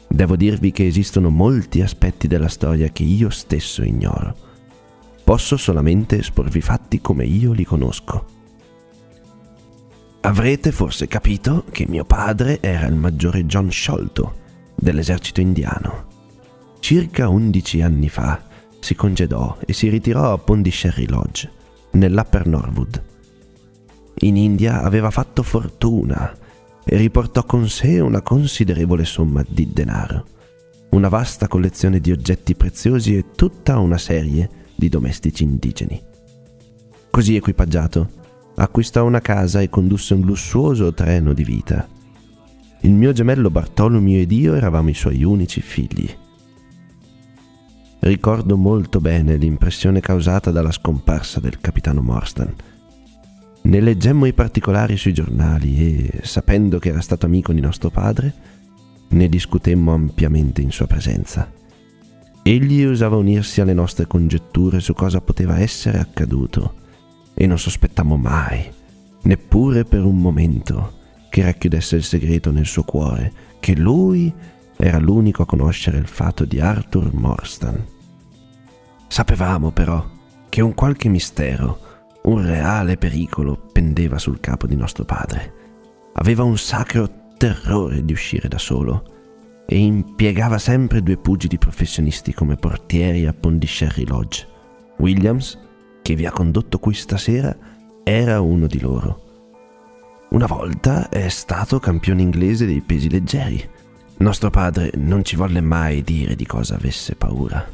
devo 0.08 0.34
dirvi 0.34 0.72
che 0.72 0.86
esistono 0.86 1.30
molti 1.30 1.82
aspetti 1.82 2.26
della 2.26 2.48
storia 2.48 2.88
che 2.88 3.02
io 3.02 3.30
stesso 3.30 3.82
ignoro. 3.82 4.34
Posso 5.22 5.56
solamente 5.56 6.18
esporvi 6.18 6.60
fatti 6.60 7.00
come 7.00 7.24
io 7.24 7.52
li 7.52 7.64
conosco. 7.64 8.36
Avrete 10.22 10.72
forse 10.72 11.06
capito 11.06 11.64
che 11.70 11.86
mio 11.86 12.04
padre 12.04 12.60
era 12.60 12.86
il 12.86 12.94
maggiore 12.94 13.46
John 13.46 13.70
Sholto 13.70 14.46
dell'esercito 14.74 15.40
indiano. 15.40 16.16
Circa 16.80 17.28
undici 17.28 17.82
anni 17.82 18.08
fa 18.08 18.42
si 18.80 18.94
congedò 18.94 19.58
e 19.66 19.72
si 19.72 19.88
ritirò 19.88 20.32
a 20.32 20.38
Pondisherry 20.38 21.06
Lodge, 21.06 21.50
nell'Upper 21.92 22.46
Norwood. 22.46 23.02
In 24.20 24.36
India 24.36 24.82
aveva 24.82 25.10
fatto 25.10 25.42
fortuna 25.42 26.34
e 26.84 26.96
riportò 26.96 27.44
con 27.44 27.68
sé 27.68 28.00
una 28.00 28.22
considerevole 28.22 29.04
somma 29.04 29.44
di 29.46 29.72
denaro, 29.72 30.24
una 30.90 31.08
vasta 31.08 31.48
collezione 31.48 32.00
di 32.00 32.10
oggetti 32.10 32.54
preziosi 32.54 33.16
e 33.16 33.26
tutta 33.34 33.78
una 33.78 33.98
serie 33.98 34.48
di 34.74 34.88
domestici 34.88 35.42
indigeni. 35.42 36.02
Così 37.10 37.36
equipaggiato, 37.36 38.10
acquistò 38.54 39.04
una 39.04 39.20
casa 39.20 39.60
e 39.60 39.68
condusse 39.68 40.14
un 40.14 40.22
lussuoso 40.22 40.94
treno 40.94 41.34
di 41.34 41.44
vita. 41.44 41.86
Il 42.82 42.92
mio 42.92 43.12
gemello 43.12 43.50
Bartolomeo 43.50 44.20
ed 44.20 44.32
io 44.32 44.54
eravamo 44.54 44.88
i 44.88 44.94
suoi 44.94 45.24
unici 45.24 45.60
figli. 45.60 46.08
Ricordo 48.00 48.56
molto 48.56 49.00
bene 49.00 49.36
l'impressione 49.36 50.00
causata 50.00 50.50
dalla 50.50 50.70
scomparsa 50.70 51.40
del 51.40 51.60
capitano 51.60 52.00
Morstan. 52.00 52.54
Ne 53.62 53.80
leggemmo 53.80 54.26
i 54.26 54.32
particolari 54.32 54.96
sui 54.96 55.12
giornali 55.12 56.08
e, 56.08 56.20
sapendo 56.22 56.78
che 56.78 56.90
era 56.90 57.00
stato 57.00 57.26
amico 57.26 57.52
di 57.52 57.60
nostro 57.60 57.90
padre, 57.90 58.32
ne 59.08 59.28
discutemmo 59.28 59.92
ampiamente 59.92 60.62
in 60.62 60.70
sua 60.70 60.86
presenza. 60.86 61.50
Egli 62.42 62.84
usava 62.84 63.16
unirsi 63.16 63.60
alle 63.60 63.74
nostre 63.74 64.06
congetture 64.06 64.80
su 64.80 64.94
cosa 64.94 65.20
poteva 65.20 65.58
essere 65.58 65.98
accaduto 65.98 66.74
e 67.34 67.46
non 67.46 67.58
sospettammo 67.58 68.16
mai, 68.16 68.64
neppure 69.22 69.84
per 69.84 70.04
un 70.04 70.18
momento, 70.18 70.96
che 71.28 71.42
racchiudesse 71.42 71.96
il 71.96 72.04
segreto 72.04 72.50
nel 72.50 72.64
suo 72.64 72.84
cuore, 72.84 73.32
che 73.60 73.76
lui 73.76 74.32
era 74.78 74.98
l'unico 74.98 75.42
a 75.42 75.46
conoscere 75.46 75.98
il 75.98 76.06
fatto 76.06 76.44
di 76.44 76.60
Arthur 76.60 77.12
Morstan. 77.12 77.84
Sapevamo 79.08 79.72
però 79.72 80.06
che 80.48 80.60
un 80.60 80.72
qualche 80.72 81.08
mistero, 81.08 81.78
un 82.22 82.46
reale 82.46 82.96
pericolo 82.96 83.56
pendeva 83.72 84.18
sul 84.18 84.38
capo 84.38 84.68
di 84.68 84.76
nostro 84.76 85.04
padre. 85.04 85.52
Aveva 86.14 86.44
un 86.44 86.56
sacro 86.56 87.10
terrore 87.36 88.04
di 88.04 88.12
uscire 88.12 88.46
da 88.46 88.58
solo 88.58 89.16
e 89.66 89.76
impiegava 89.76 90.58
sempre 90.58 91.02
due 91.02 91.16
pugili 91.16 91.58
professionisti 91.58 92.32
come 92.32 92.56
portieri 92.56 93.26
a 93.26 93.34
Pondisherry 93.34 94.06
Lodge. 94.06 94.46
Williams, 94.98 95.58
che 96.02 96.14
vi 96.14 96.24
ha 96.24 96.30
condotto 96.30 96.78
qui 96.78 96.94
stasera, 96.94 97.56
era 98.04 98.40
uno 98.40 98.66
di 98.66 98.80
loro. 98.80 99.24
Una 100.30 100.46
volta 100.46 101.08
è 101.08 101.28
stato 101.28 101.78
campione 101.80 102.22
inglese 102.22 102.64
dei 102.64 102.80
pesi 102.80 103.10
leggeri. 103.10 103.68
Nostro 104.20 104.50
padre 104.50 104.90
non 104.96 105.24
ci 105.24 105.36
volle 105.36 105.60
mai 105.60 106.02
dire 106.02 106.34
di 106.34 106.44
cosa 106.44 106.74
avesse 106.74 107.14
paura, 107.14 107.64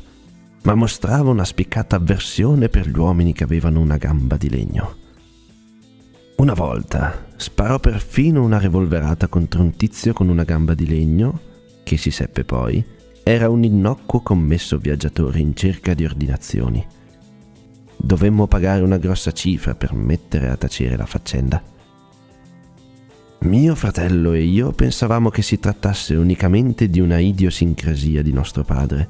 ma 0.64 0.74
mostrava 0.74 1.30
una 1.30 1.44
spiccata 1.44 1.96
avversione 1.96 2.68
per 2.68 2.86
gli 2.86 2.98
uomini 2.98 3.32
che 3.32 3.44
avevano 3.44 3.80
una 3.80 3.96
gamba 3.96 4.36
di 4.36 4.50
legno. 4.50 4.96
Una 6.36 6.52
volta 6.52 7.28
sparò 7.36 7.80
perfino 7.80 8.42
una 8.42 8.58
revolverata 8.58 9.26
contro 9.28 9.62
un 9.62 9.74
tizio 9.74 10.12
con 10.12 10.28
una 10.28 10.44
gamba 10.44 10.74
di 10.74 10.86
legno, 10.86 11.40
che 11.82 11.96
si 11.96 12.10
seppe 12.10 12.44
poi 12.44 12.84
era 13.22 13.48
un 13.48 13.64
innocuo 13.64 14.20
commesso 14.20 14.76
viaggiatore 14.76 15.38
in 15.38 15.56
cerca 15.56 15.94
di 15.94 16.04
ordinazioni. 16.04 16.86
Dovemmo 17.96 18.46
pagare 18.46 18.82
una 18.82 18.98
grossa 18.98 19.32
cifra 19.32 19.74
per 19.74 19.94
mettere 19.94 20.50
a 20.50 20.58
tacere 20.58 20.98
la 20.98 21.06
faccenda. 21.06 21.62
Mio 23.44 23.74
fratello 23.74 24.32
e 24.32 24.40
io 24.40 24.72
pensavamo 24.72 25.28
che 25.28 25.42
si 25.42 25.58
trattasse 25.58 26.14
unicamente 26.14 26.88
di 26.88 26.98
una 26.98 27.18
idiosincrasia 27.18 28.22
di 28.22 28.32
nostro 28.32 28.64
padre, 28.64 29.08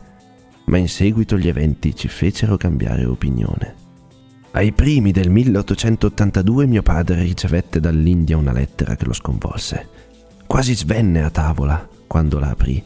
ma 0.65 0.77
in 0.77 0.89
seguito 0.89 1.39
gli 1.39 1.47
eventi 1.47 1.95
ci 1.95 2.09
fecero 2.09 2.57
cambiare 2.57 3.05
opinione. 3.05 3.75
Ai 4.51 4.73
primi 4.73 5.13
del 5.13 5.31
1882 5.31 6.67
mio 6.67 6.83
padre 6.83 7.23
ricevette 7.23 7.79
dall'India 7.79 8.37
una 8.37 8.51
lettera 8.51 8.97
che 8.97 9.05
lo 9.05 9.13
sconvolse. 9.13 9.89
Quasi 10.49 10.75
svenne 10.75 11.23
a 11.23 11.31
tavola 11.31 11.89
quando 12.09 12.41
la 12.41 12.51
aprì 12.51 12.83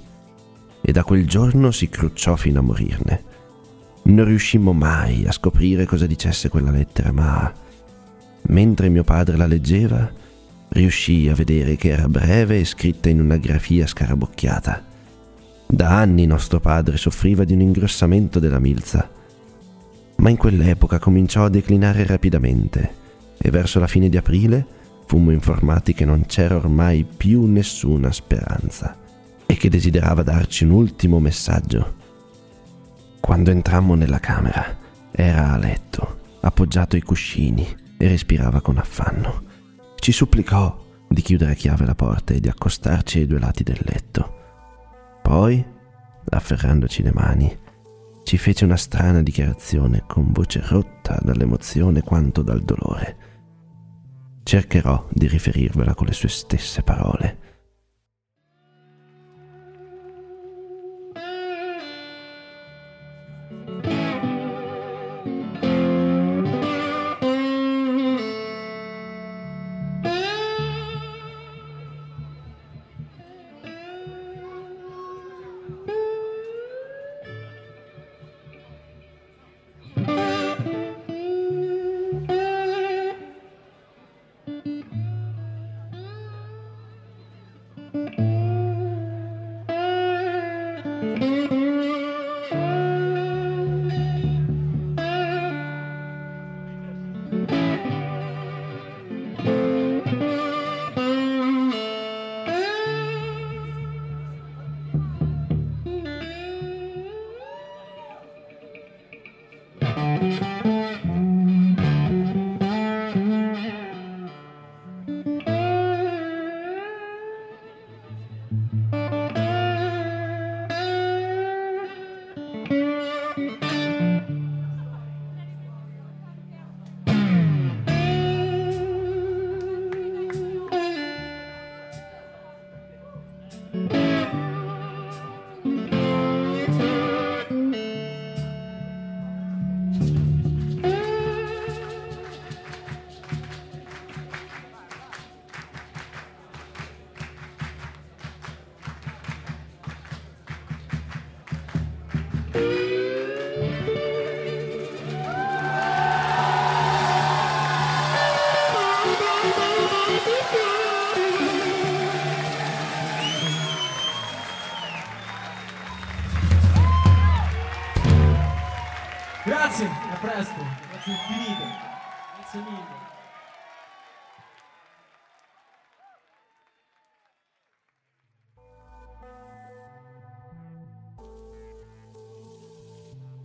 e 0.83 0.93
da 0.93 1.03
quel 1.03 1.27
giorno 1.27 1.71
si 1.71 1.89
crucciò 1.89 2.37
fino 2.37 2.59
a 2.59 2.63
morirne. 2.63 3.25
Non 4.03 4.27
riuscimmo 4.27 4.75
mai 4.75 5.27
a 5.27 5.33
scoprire 5.33 5.87
cosa 5.87 6.05
dicesse 6.05 6.51
quella 6.51 6.71
lettera, 6.71 7.11
ma 7.11 7.51
mentre 8.43 8.91
mio 8.91 9.03
padre 9.03 9.39
la 9.39 9.47
leggeva, 9.47 10.27
riuscì 10.71 11.29
a 11.29 11.35
vedere 11.35 11.77
che 11.77 11.91
era 11.91 12.09
breve 12.09 12.59
e 12.59 12.65
scritta 12.65 13.09
in 13.09 13.21
una 13.21 13.37
grafia 13.37 13.87
scarabocchiata. 13.87 14.85
Da 15.67 15.99
anni 15.99 16.27
nostro 16.27 16.61
padre 16.61 16.97
soffriva 16.97 17.45
di 17.45 17.53
un 17.53 17.61
ingrossamento 17.61 18.39
della 18.39 18.59
milza, 18.59 19.11
ma 20.17 20.31
in 20.31 20.37
quell'epoca 20.37 20.99
cominciò 20.99 21.45
a 21.45 21.51
declinare 21.51 22.05
rapidamente 22.05 22.95
e 23.39 23.51
verso 23.51 23.79
la 23.79 23.87
fine 23.87 24.09
di 24.09 24.17
aprile 24.17 24.67
fummo 25.07 25.31
informati 25.31 25.95
che 25.95 26.05
non 26.05 26.27
c'era 26.27 26.57
ormai 26.57 27.05
più 27.05 27.47
nessuna 27.47 28.13
speranza 28.13 28.97
e 29.47 29.55
che 29.57 29.71
desiderava 29.71 30.23
darci 30.23 30.65
un 30.65 30.71
ultimo 30.71 31.19
messaggio. 31.19 31.95
Quando 33.21 33.51
entrammo 33.51 33.95
nella 33.95 34.21
camera 34.21 34.77
era 35.11 35.53
a 35.53 35.57
letto, 35.57 36.19
appoggiato 36.41 36.97
ai 36.97 37.03
cuscini 37.03 37.67
e 37.97 38.09
respirava 38.09 38.61
con 38.61 38.77
affanno. 38.77 39.48
Ci 39.99 40.13
supplicò 40.13 40.87
di 41.09 41.21
chiudere 41.21 41.53
a 41.53 41.55
chiave 41.55 41.85
la 41.85 41.95
porta 41.95 42.33
e 42.33 42.41
di 42.41 42.49
accostarci 42.49 43.19
ai 43.19 43.27
due 43.27 43.39
lati 43.39 43.63
del 43.63 43.81
letto. 43.83 44.37
Poi, 45.23 45.65
afferrandoci 46.31 47.03
le 47.03 47.13
mani, 47.13 47.59
ci 48.23 48.39
fece 48.39 48.65
una 48.65 48.77
strana 48.77 49.23
dichiarazione 49.23 50.05
con 50.07 50.33
voce 50.33 50.63
rotta 50.65 51.19
dall'emozione 51.23 52.03
quanto 52.03 52.43
dal 52.43 52.63
dolore. 52.63 53.17
Cercherò 54.43 55.07
di 55.11 55.27
riferirvela 55.27 55.95
con 55.95 56.07
le 56.07 56.13
sue 56.13 56.29
stesse 56.29 56.83
parole. 56.83 57.48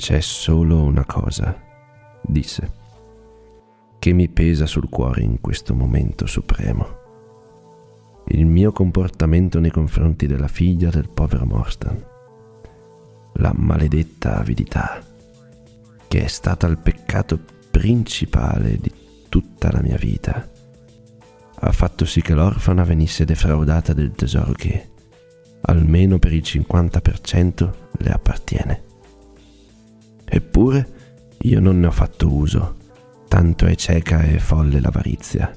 C'è 0.04 0.20
solo 0.20 0.82
una 0.82 1.06
cosa, 1.06 1.58
disse, 2.24 2.72
che 4.00 4.12
mi 4.12 4.28
pesa 4.28 4.66
sul 4.66 4.90
cuore 4.90 5.22
in 5.22 5.40
questo 5.40 5.74
momento 5.74 6.26
supremo. 6.26 6.86
Il 8.28 8.46
mio 8.46 8.74
comportamento 8.74 9.62
nei 9.62 9.72
confronti 9.72 10.28
della 10.28 10.50
figlia 10.50 10.90
del 10.90 11.08
povero 11.08 11.46
Morstan. 11.46 12.06
La 13.36 13.54
maledetta 13.56 14.40
avidità, 14.40 15.02
che 16.10 16.22
è 16.22 16.28
stata 16.28 16.68
il 16.68 16.80
peccato 16.80 17.40
principale 17.72 18.76
di 18.80 18.92
tutta 19.30 19.72
la 19.72 19.82
mia 19.82 19.96
vita, 19.96 20.52
ha 21.60 21.72
fatto 21.72 22.04
sì 22.04 22.22
che 22.22 22.34
l'orfana 22.34 22.84
venisse 22.84 23.24
defraudata 23.24 23.94
del 23.94 24.12
tesoro 24.12 24.52
che, 24.52 24.90
almeno 25.62 26.20
per 26.20 26.34
il 26.34 26.42
50%, 26.44 27.74
le 28.00 28.10
appartiene. 28.10 28.92
Eppure 30.36 30.88
io 31.42 31.60
non 31.60 31.80
ne 31.80 31.86
ho 31.86 31.92
fatto 31.92 32.34
uso, 32.34 32.78
tanto 33.28 33.68
è 33.68 33.75
cieca 33.75 34.24
e 34.24 34.40
folle 34.40 34.80
l'avarizia. 34.80 35.56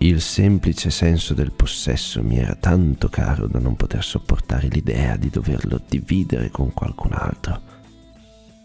Il 0.00 0.20
semplice 0.20 0.90
senso 0.90 1.32
del 1.32 1.52
possesso 1.52 2.22
mi 2.22 2.36
era 2.36 2.54
tanto 2.56 3.08
caro 3.08 3.46
da 3.46 3.58
non 3.58 3.74
poter 3.74 4.04
sopportare 4.04 4.68
l'idea 4.68 5.16
di 5.16 5.30
doverlo 5.30 5.80
dividere 5.88 6.50
con 6.50 6.74
qualcun 6.74 7.14
altro. 7.14 7.62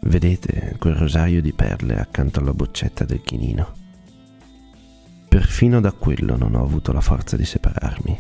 Vedete 0.02 0.76
quel 0.78 0.96
rosario 0.96 1.42
di 1.42 1.54
perle 1.54 1.96
accanto 1.98 2.42
alla 2.42 2.54
boccetta 2.54 3.06
del 3.06 3.22
chinino? 3.22 3.72
Perfino 5.30 5.80
da 5.80 5.94
quello 5.94 6.36
non 6.36 6.56
ho 6.56 6.62
avuto 6.62 6.92
la 6.92 7.00
forza 7.00 7.38
di 7.38 7.46
separarmi, 7.46 8.20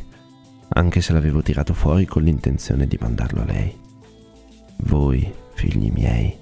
anche 0.69 1.01
se 1.01 1.11
l'avevo 1.11 1.41
tirato 1.41 1.73
fuori 1.73 2.05
con 2.05 2.23
l'intenzione 2.23 2.87
di 2.87 2.97
mandarlo 3.01 3.41
a 3.41 3.45
lei. 3.45 3.77
Voi, 4.77 5.29
figli 5.55 5.91
miei, 5.91 6.41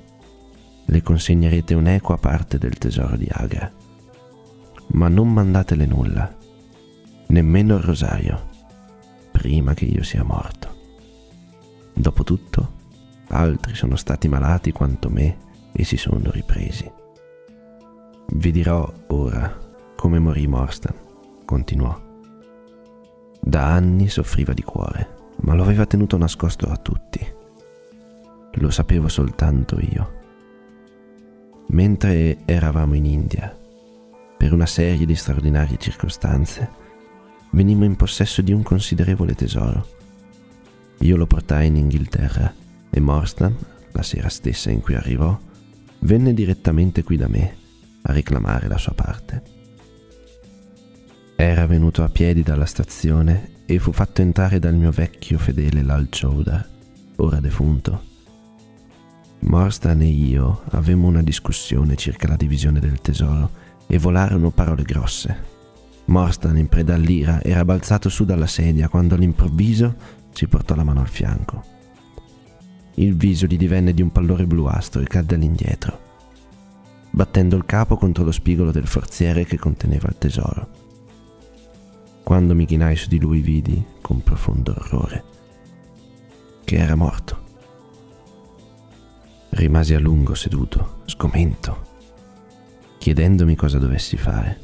le 0.91 1.01
consegnerete 1.01 1.73
un'equa 1.73 2.17
parte 2.17 2.58
del 2.58 2.77
tesoro 2.77 3.15
di 3.15 3.27
Agra. 3.32 3.71
Ma 4.88 5.08
non 5.08 5.32
mandatele 5.32 5.86
nulla, 5.86 6.36
nemmeno 7.27 7.77
il 7.77 7.82
rosario, 7.82 8.49
prima 9.32 9.73
che 9.73 9.86
io 9.86 10.04
sia 10.04 10.23
morto. 10.23 10.75
Dopotutto, 11.93 12.80
altri 13.30 13.73
sono 13.73 13.95
stati 13.95 14.27
malati 14.27 14.73
quanto 14.73 15.10
me 15.10 15.38
e 15.71 15.86
si 15.86 15.95
sono 15.95 16.30
ripresi. 16.30 16.91
Vi 18.34 18.51
dirò 18.51 18.91
ora 19.08 19.58
come 19.95 20.19
morì 20.19 20.45
Morstan, 20.45 20.95
continuò. 21.45 21.97
Da 23.39 23.71
anni 23.71 24.10
soffriva 24.10 24.51
di 24.51 24.63
cuore, 24.63 25.36
ma 25.43 25.54
lo 25.54 25.63
aveva 25.63 25.86
tenuto 25.86 26.17
nascosto 26.17 26.65
a 26.65 26.75
tutti. 26.75 27.25
Lo 28.56 28.69
sapevo 28.69 29.08
soltanto 29.08 29.80
io 29.80 30.19
mentre 31.71 32.39
eravamo 32.45 32.95
in 32.95 33.05
India, 33.05 33.55
per 34.38 34.53
una 34.53 34.65
serie 34.65 35.05
di 35.05 35.15
straordinarie 35.15 35.77
circostanze, 35.77 36.69
venimmo 37.51 37.86
in 37.86 37.95
possesso 37.95 38.41
di 38.41 38.51
un 38.51 38.63
considerevole 38.63 39.36
tesoro. 39.36 39.88
Io 40.99 41.15
lo 41.15 41.27
portai 41.27 41.67
in 41.67 41.77
Inghilterra 41.77 42.53
e 42.89 42.99
Morstan, 42.99 43.55
la 43.91 44.03
sera 44.03 44.29
stessa 44.29 44.69
in 44.69 44.81
cui 44.81 44.95
arrivò, 44.95 45.38
venne 45.99 46.34
direttamente 46.34 47.03
qui 47.03 47.17
da 47.17 47.27
me 47.27 47.55
a 48.03 48.12
reclamare 48.12 48.67
la 48.67 48.77
sua 48.77 48.93
parte. 48.93 49.43
Era 51.36 51.65
venuto 51.65 52.03
a 52.03 52.10
piedi 52.10 52.43
dalla 52.43 52.65
stazione 52.65 53.63
e 53.65 53.79
fu 53.79 53.91
fatto 53.91 54.21
entrare 54.21 54.60
dal 54.60 54.75
mio 54.75 54.91
vecchio 54.91 55.38
fedele 55.38 55.81
Lal 55.81 56.10
Chowdar, 56.10 56.67
ora 57.17 57.39
defunto, 57.39 58.10
Morstan 59.41 60.01
e 60.01 60.08
io 60.08 60.62
avemmo 60.69 61.08
una 61.08 61.23
discussione 61.23 61.95
circa 61.95 62.27
la 62.27 62.36
divisione 62.36 62.80
del 62.80 63.01
tesoro 63.01 63.49
e 63.88 63.97
volarono 63.97 64.51
parole 64.51 64.84
grosse. 64.84 65.49
Morstan, 66.06 66.58
in 66.58 66.67
preda 66.67 66.93
all'ira, 66.93 67.41
era 67.41 67.65
balzato 67.65 68.10
su 68.10 68.23
dalla 68.23 68.47
sedia 68.47 68.88
quando 68.88 69.15
all'improvviso 69.15 69.95
ci 70.34 70.47
portò 70.47 70.75
la 70.75 70.84
mano 70.84 71.01
al 71.01 71.08
fianco. 71.08 71.63
Il 72.95 73.15
viso 73.15 73.45
gli 73.45 73.58
divenne 73.58 73.93
di 73.93 74.01
un 74.01 74.12
pallore 74.12 74.45
bluastro 74.45 75.01
e 75.01 75.06
cadde 75.06 75.36
all'indietro, 75.36 75.99
battendo 77.10 77.56
il 77.56 77.65
capo 77.65 77.97
contro 77.97 78.23
lo 78.23 78.32
spigolo 78.32 78.71
del 78.71 78.88
forziere 78.88 79.45
che 79.45 79.58
conteneva 79.58 80.08
il 80.08 80.17
tesoro. 80.17 80.67
Quando 82.23 82.54
mi 82.54 82.65
chinai 82.65 82.95
su 82.95 83.08
di 83.08 83.19
lui 83.19 83.39
vidi, 83.39 83.84
con 84.01 84.21
profondo 84.21 84.75
orrore, 84.77 85.23
che 86.63 86.77
era 86.77 86.95
morto. 86.95 87.40
Rimasi 89.53 89.93
a 89.93 89.99
lungo 89.99 90.33
seduto, 90.33 91.01
sgomento, 91.05 91.89
chiedendomi 92.97 93.55
cosa 93.55 93.79
dovessi 93.79 94.15
fare. 94.15 94.59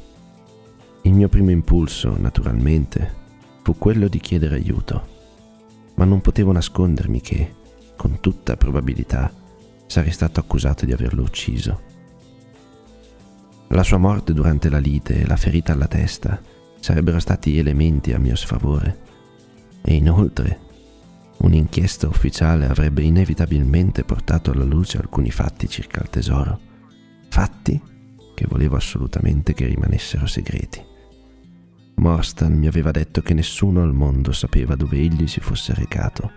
Il 1.02 1.12
mio 1.12 1.28
primo 1.28 1.50
impulso, 1.50 2.16
naturalmente, 2.18 3.14
fu 3.62 3.76
quello 3.76 4.08
di 4.08 4.18
chiedere 4.18 4.54
aiuto, 4.54 5.06
ma 5.96 6.06
non 6.06 6.22
potevo 6.22 6.52
nascondermi 6.52 7.20
che, 7.20 7.54
con 7.96 8.20
tutta 8.20 8.56
probabilità, 8.56 9.30
sarei 9.86 10.10
stato 10.10 10.40
accusato 10.40 10.86
di 10.86 10.92
averlo 10.92 11.22
ucciso. 11.22 11.80
La 13.68 13.82
sua 13.82 13.98
morte 13.98 14.32
durante 14.32 14.70
la 14.70 14.78
lite 14.78 15.20
e 15.20 15.26
la 15.26 15.36
ferita 15.36 15.74
alla 15.74 15.86
testa 15.86 16.40
sarebbero 16.80 17.20
stati 17.20 17.58
elementi 17.58 18.14
a 18.14 18.18
mio 18.18 18.36
sfavore 18.36 18.98
e 19.82 19.94
inoltre 19.94 20.60
Un'inchiesta 21.38 22.08
ufficiale 22.08 22.66
avrebbe 22.66 23.02
inevitabilmente 23.02 24.02
portato 24.02 24.50
alla 24.50 24.64
luce 24.64 24.98
alcuni 24.98 25.30
fatti 25.30 25.68
circa 25.68 26.00
il 26.02 26.10
tesoro, 26.10 26.58
fatti 27.28 27.80
che 28.34 28.46
volevo 28.48 28.74
assolutamente 28.74 29.54
che 29.54 29.66
rimanessero 29.66 30.26
segreti. 30.26 30.84
Morstan 31.96 32.54
mi 32.54 32.66
aveva 32.66 32.90
detto 32.90 33.22
che 33.22 33.34
nessuno 33.34 33.82
al 33.82 33.94
mondo 33.94 34.32
sapeva 34.32 34.74
dove 34.74 34.96
egli 34.96 35.28
si 35.28 35.38
fosse 35.38 35.74
recato. 35.74 36.30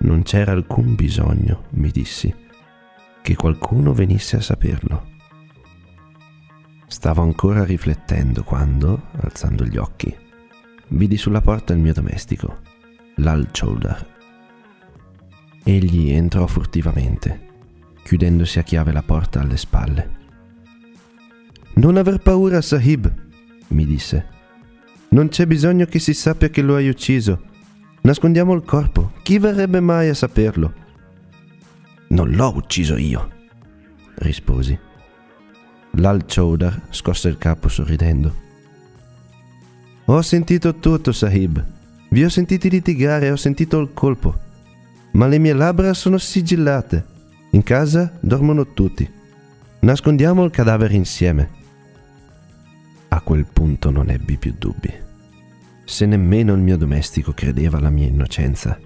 Non 0.00 0.22
c'era 0.22 0.52
alcun 0.52 0.94
bisogno, 0.94 1.64
mi 1.70 1.90
dissi, 1.90 2.34
che 3.22 3.36
qualcuno 3.36 3.94
venisse 3.94 4.36
a 4.36 4.40
saperlo. 4.42 5.10
Stavo 6.86 7.22
ancora 7.22 7.64
riflettendo 7.64 8.42
quando, 8.42 9.08
alzando 9.20 9.64
gli 9.64 9.78
occhi, 9.78 10.14
vidi 10.88 11.16
sulla 11.16 11.40
porta 11.40 11.72
il 11.72 11.78
mio 11.78 11.94
domestico 11.94 12.71
l'Al 13.22 13.48
Shoulder. 13.52 14.10
Egli 15.62 16.10
entrò 16.10 16.46
furtivamente, 16.46 17.48
chiudendosi 18.02 18.58
a 18.58 18.62
chiave 18.62 18.92
la 18.92 19.02
porta 19.02 19.40
alle 19.40 19.56
spalle. 19.56 20.20
Non 21.74 21.96
aver 21.96 22.18
paura, 22.18 22.60
Sahib, 22.60 23.10
mi 23.68 23.86
disse. 23.86 24.26
Non 25.10 25.28
c'è 25.28 25.46
bisogno 25.46 25.86
che 25.86 25.98
si 25.98 26.14
sappia 26.14 26.48
che 26.48 26.62
lo 26.62 26.74
hai 26.74 26.88
ucciso. 26.88 27.50
Nascondiamo 28.00 28.52
il 28.54 28.64
corpo. 28.64 29.12
Chi 29.22 29.38
verrebbe 29.38 29.78
mai 29.78 30.08
a 30.08 30.14
saperlo? 30.14 30.80
Non 32.08 32.30
l'ho 32.32 32.56
ucciso 32.56 32.96
io, 32.96 33.30
risposi. 34.16 34.78
L'Al 35.96 36.24
Chowdar 36.26 36.88
scosse 36.90 37.28
il 37.28 37.38
capo 37.38 37.68
sorridendo. 37.68 38.40
Ho 40.06 40.20
sentito 40.22 40.74
tutto, 40.76 41.12
Sahib, 41.12 41.64
vi 42.12 42.24
ho 42.24 42.28
sentiti 42.28 42.68
litigare 42.68 43.26
e 43.26 43.30
ho 43.30 43.36
sentito 43.36 43.80
il 43.80 43.92
colpo, 43.94 44.38
ma 45.12 45.26
le 45.26 45.38
mie 45.38 45.54
labbra 45.54 45.94
sono 45.94 46.18
sigillate. 46.18 47.06
In 47.52 47.62
casa 47.62 48.18
dormono 48.20 48.72
tutti. 48.74 49.10
Nascondiamo 49.80 50.44
il 50.44 50.50
cadavere 50.50 50.94
insieme. 50.94 51.50
A 53.08 53.20
quel 53.22 53.46
punto 53.50 53.90
non 53.90 54.10
ebbi 54.10 54.36
più 54.36 54.54
dubbi. 54.58 54.92
Se 55.84 56.04
nemmeno 56.04 56.52
il 56.52 56.60
mio 56.60 56.76
domestico 56.76 57.32
credeva 57.32 57.78
alla 57.78 57.90
mia 57.90 58.06
innocenza, 58.06 58.78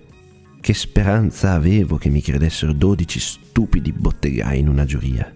che 0.60 0.74
speranza 0.74 1.52
avevo 1.52 1.96
che 1.96 2.08
mi 2.08 2.22
credessero 2.22 2.72
dodici 2.72 3.18
stupidi 3.18 3.92
bottegai 3.92 4.60
in 4.60 4.68
una 4.68 4.84
giuria? 4.84 5.32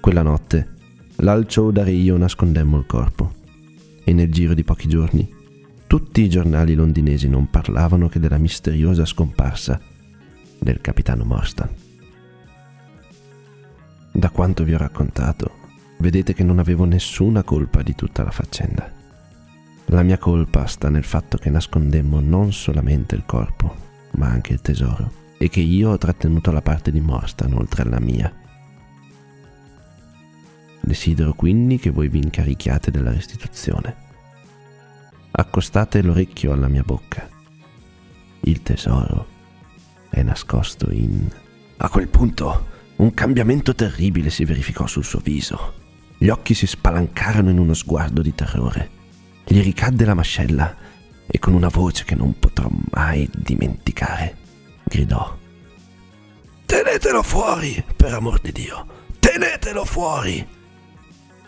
Quella 0.00 0.22
notte 0.22 0.68
l'Alcio 1.16 1.72
da 1.72 1.82
Rio 1.82 2.16
nascondemmo 2.16 2.78
il 2.78 2.86
corpo 2.86 3.32
e 4.04 4.12
nel 4.12 4.30
giro 4.30 4.54
di 4.54 4.62
pochi 4.62 4.88
giorni 4.88 5.42
tutti 5.86 6.22
i 6.22 6.28
giornali 6.28 6.74
londinesi 6.74 7.28
non 7.28 7.50
parlavano 7.50 8.08
che 8.08 8.18
della 8.18 8.38
misteriosa 8.38 9.04
scomparsa 9.04 9.80
del 10.58 10.80
capitano 10.80 11.24
Morstan. 11.24 11.68
Da 14.12 14.30
quanto 14.30 14.64
vi 14.64 14.74
ho 14.74 14.78
raccontato, 14.78 15.50
vedete 15.98 16.34
che 16.34 16.44
non 16.44 16.58
avevo 16.58 16.84
nessuna 16.84 17.42
colpa 17.42 17.82
di 17.82 17.94
tutta 17.94 18.22
la 18.22 18.30
faccenda. 18.30 18.90
La 19.86 20.02
mia 20.02 20.18
colpa 20.18 20.66
sta 20.66 20.88
nel 20.88 21.04
fatto 21.04 21.36
che 21.36 21.50
nascondemmo 21.50 22.20
non 22.20 22.52
solamente 22.52 23.14
il 23.14 23.24
corpo, 23.26 23.74
ma 24.12 24.28
anche 24.28 24.52
il 24.52 24.60
tesoro, 24.60 25.10
e 25.36 25.48
che 25.48 25.60
io 25.60 25.90
ho 25.90 25.98
trattenuto 25.98 26.50
la 26.52 26.62
parte 26.62 26.90
di 26.90 27.00
Morstan 27.00 27.52
oltre 27.52 27.82
alla 27.82 28.00
mia. 28.00 28.32
Desidero 30.80 31.34
quindi 31.34 31.78
che 31.78 31.90
voi 31.90 32.08
vi 32.08 32.18
incarichiate 32.18 32.90
della 32.90 33.10
restituzione. 33.10 34.03
Accostate 35.36 36.00
l'orecchio 36.00 36.52
alla 36.52 36.68
mia 36.68 36.84
bocca. 36.84 37.28
Il 38.42 38.62
tesoro 38.62 39.26
è 40.08 40.22
nascosto 40.22 40.92
in... 40.92 41.28
A 41.78 41.88
quel 41.88 42.06
punto 42.06 42.66
un 42.96 43.12
cambiamento 43.12 43.74
terribile 43.74 44.30
si 44.30 44.44
verificò 44.44 44.86
sul 44.86 45.02
suo 45.02 45.18
viso. 45.18 45.74
Gli 46.18 46.28
occhi 46.28 46.54
si 46.54 46.68
spalancarono 46.68 47.50
in 47.50 47.58
uno 47.58 47.74
sguardo 47.74 48.22
di 48.22 48.32
terrore. 48.32 48.90
Gli 49.44 49.60
ricadde 49.60 50.04
la 50.04 50.14
mascella 50.14 50.72
e 51.26 51.38
con 51.40 51.54
una 51.54 51.66
voce 51.66 52.04
che 52.04 52.14
non 52.14 52.38
potrò 52.38 52.68
mai 52.92 53.28
dimenticare, 53.36 54.36
gridò. 54.84 55.36
Tenetelo 56.64 57.24
fuori, 57.24 57.84
per 57.96 58.14
amor 58.14 58.40
di 58.40 58.52
Dio! 58.52 58.86
Tenetelo 59.18 59.84
fuori! 59.84 60.46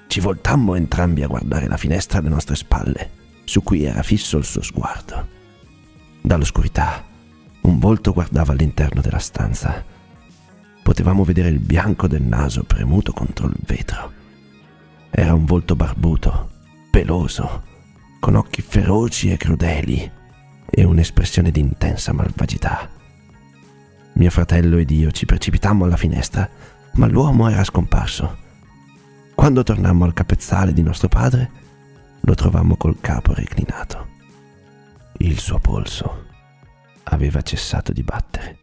Ci 0.08 0.18
voltammo 0.18 0.74
entrambi 0.74 1.22
a 1.22 1.28
guardare 1.28 1.68
la 1.68 1.76
finestra 1.76 2.18
alle 2.18 2.30
nostre 2.30 2.56
spalle, 2.56 3.10
su 3.46 3.62
cui 3.62 3.84
era 3.84 4.02
fisso 4.02 4.36
il 4.36 4.44
suo 4.44 4.60
sguardo. 4.60 5.28
Dall'oscurità 6.20 7.04
un 7.62 7.78
volto 7.78 8.12
guardava 8.12 8.52
all'interno 8.52 9.00
della 9.00 9.18
stanza. 9.18 9.84
Potevamo 10.82 11.24
vedere 11.24 11.48
il 11.48 11.58
bianco 11.58 12.06
del 12.06 12.22
naso 12.22 12.62
premuto 12.64 13.12
contro 13.12 13.46
il 13.46 13.56
vetro. 13.64 14.12
Era 15.10 15.34
un 15.34 15.44
volto 15.44 15.74
barbuto, 15.74 16.50
peloso, 16.90 17.62
con 18.20 18.34
occhi 18.34 18.62
feroci 18.62 19.32
e 19.32 19.36
crudeli 19.36 20.10
e 20.68 20.84
un'espressione 20.84 21.50
di 21.50 21.60
intensa 21.60 22.12
malvagità. 22.12 22.88
Mio 24.14 24.30
fratello 24.30 24.78
ed 24.78 24.90
io 24.90 25.10
ci 25.10 25.26
precipitammo 25.26 25.84
alla 25.84 25.96
finestra, 25.96 26.48
ma 26.94 27.06
l'uomo 27.06 27.48
era 27.48 27.64
scomparso. 27.64 28.44
Quando 29.34 29.62
tornammo 29.62 30.04
al 30.04 30.12
capezzale 30.12 30.72
di 30.72 30.82
nostro 30.82 31.08
padre, 31.08 31.50
lo 32.26 32.34
trovammo 32.34 32.76
col 32.76 32.98
capo 33.00 33.32
reclinato. 33.32 34.08
Il 35.18 35.38
suo 35.38 35.60
polso 35.60 36.24
aveva 37.04 37.40
cessato 37.40 37.92
di 37.92 38.02
battere. 38.02 38.58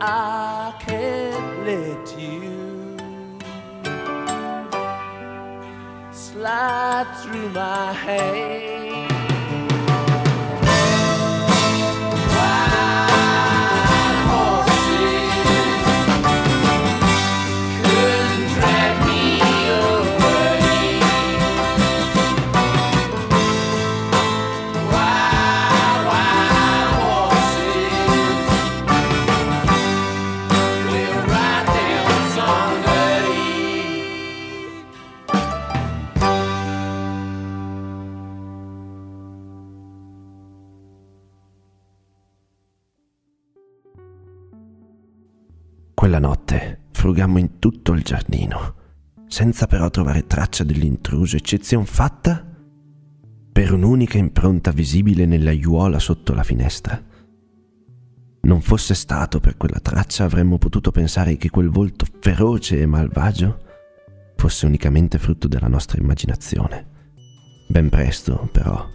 I 0.00 0.74
can't 0.80 1.66
let 1.66 2.18
you 2.18 2.96
slide 6.12 7.06
through 7.22 7.48
my 7.50 7.92
hands. 7.92 8.65
Frugammo 47.16 47.38
in 47.38 47.58
tutto 47.58 47.94
il 47.94 48.02
giardino, 48.02 48.74
senza 49.26 49.66
però 49.66 49.88
trovare 49.88 50.26
traccia 50.26 50.64
dell'intruso, 50.64 51.36
eccezion 51.36 51.86
fatta 51.86 52.44
per 53.50 53.72
un'unica 53.72 54.18
impronta 54.18 54.70
visibile 54.70 55.24
nell'aiuola 55.24 55.98
sotto 55.98 56.34
la 56.34 56.42
finestra. 56.42 57.02
Non 58.42 58.60
fosse 58.60 58.92
stato 58.92 59.40
per 59.40 59.56
quella 59.56 59.80
traccia 59.80 60.24
avremmo 60.24 60.58
potuto 60.58 60.90
pensare 60.90 61.38
che 61.38 61.48
quel 61.48 61.70
volto 61.70 62.04
feroce 62.20 62.82
e 62.82 62.86
malvagio 62.86 63.64
fosse 64.36 64.66
unicamente 64.66 65.18
frutto 65.18 65.48
della 65.48 65.68
nostra 65.68 65.98
immaginazione. 65.98 66.86
Ben 67.66 67.88
presto, 67.88 68.46
però, 68.52 68.86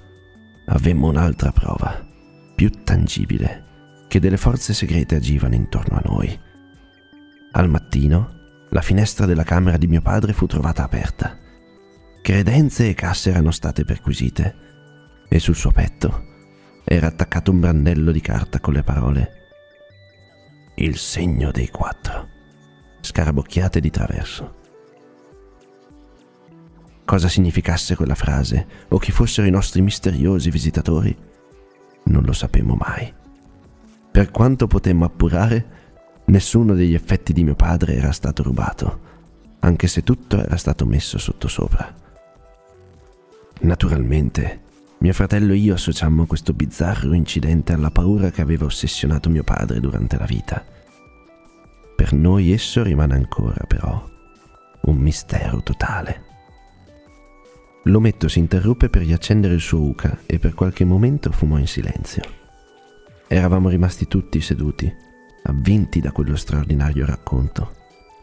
avemmo 0.68 1.08
un'altra 1.08 1.52
prova, 1.52 2.08
più 2.56 2.70
tangibile, 2.84 4.06
che 4.08 4.20
delle 4.20 4.38
forze 4.38 4.76
segrete 4.76 5.16
agivano 5.16 5.56
intorno 5.56 5.98
a 5.98 6.02
noi. 6.06 6.50
Al 7.54 7.70
mattino, 7.70 8.40
la 8.70 8.82
finestra 8.82 9.26
della 9.26 9.44
camera 9.44 9.76
di 9.76 9.88
mio 9.88 10.02
padre 10.02 10.32
fu 10.32 10.46
trovata 10.46 10.84
aperta. 10.84 11.38
Credenze 12.22 12.88
e 12.88 12.94
casse 12.94 13.30
erano 13.30 13.52
state 13.52 13.84
perquisite 13.84 14.56
e 15.28 15.40
sul 15.40 15.56
suo 15.56 15.72
petto 15.72 16.30
era 16.84 17.08
attaccato 17.08 17.52
un 17.52 17.60
brandello 17.60 18.12
di 18.12 18.22
carta 18.22 18.60
con 18.60 18.74
le 18.74 18.84
parole 18.84 19.32
Il 20.76 20.98
segno 20.98 21.52
dei 21.52 21.70
quattro, 21.70 22.28
scarabocchiate 23.02 23.80
di 23.80 23.90
traverso. 23.90 24.56
Cosa 27.04 27.28
significasse 27.28 27.96
quella 27.96 28.16
frase 28.16 28.68
o 28.90 28.98
chi 28.98 29.12
fossero 29.12 29.46
i 29.46 29.52
nostri 29.52 29.82
misteriosi 29.82 30.50
visitatori, 30.50 31.16
non 32.06 32.24
lo 32.24 32.32
sapemmo 32.32 32.76
mai. 32.76 33.14
Per 34.12 34.32
quanto 34.32 34.68
potemmo 34.68 35.06
appurare, 35.06 35.81
nessuno 36.32 36.74
degli 36.74 36.94
effetti 36.94 37.34
di 37.34 37.44
mio 37.44 37.56
padre 37.56 37.96
era 37.96 38.12
stato 38.12 38.42
rubato, 38.42 39.10
anche 39.60 39.88
se 39.88 40.02
tutto 40.02 40.42
era 40.42 40.56
stato 40.56 40.86
messo 40.86 41.18
sottosopra. 41.18 41.94
Naturalmente, 43.62 44.60
mio 45.00 45.14
fratello 45.14 45.52
e 45.54 45.58
io 45.58 45.74
associammo 45.74 46.26
questo 46.26 46.54
bizzarro 46.54 47.14
incidente 47.14 47.74
alla 47.74 47.92
paura 47.92 48.32
che 48.32 48.42
aveva 48.42 48.66
ossessionato 48.66 49.30
mio 49.30 49.44
padre 49.44 49.80
durante 49.80 50.18
la 50.18 50.26
vita. 50.26 50.66
Per 51.96 52.14
noi 52.14 52.52
esso 52.52 52.82
rimane 52.82 53.14
ancora, 53.14 53.66
però, 53.68 54.10
Un 54.84 54.98
mistero 54.98 55.62
totale. 55.62 56.24
L'ometto 57.84 58.28
si 58.28 58.40
interruppe 58.40 58.90
per 58.90 59.04
riaccendere 59.04 59.54
il 59.54 59.60
suo 59.60 59.82
uca 59.82 60.22
e 60.26 60.40
per 60.40 60.56
qualche 60.56 60.86
momento 60.86 61.32
fumò 61.32 61.60
in 61.60 61.68
silenzio. 61.68 62.24
Eravamo 63.28 63.70
rimasti 63.70 64.08
tutti 64.08 64.42
seduti, 64.42 64.92
avvinti 65.44 66.00
da 66.00 66.12
quello 66.12 66.36
straordinario 66.36 67.06
racconto. 67.06 67.80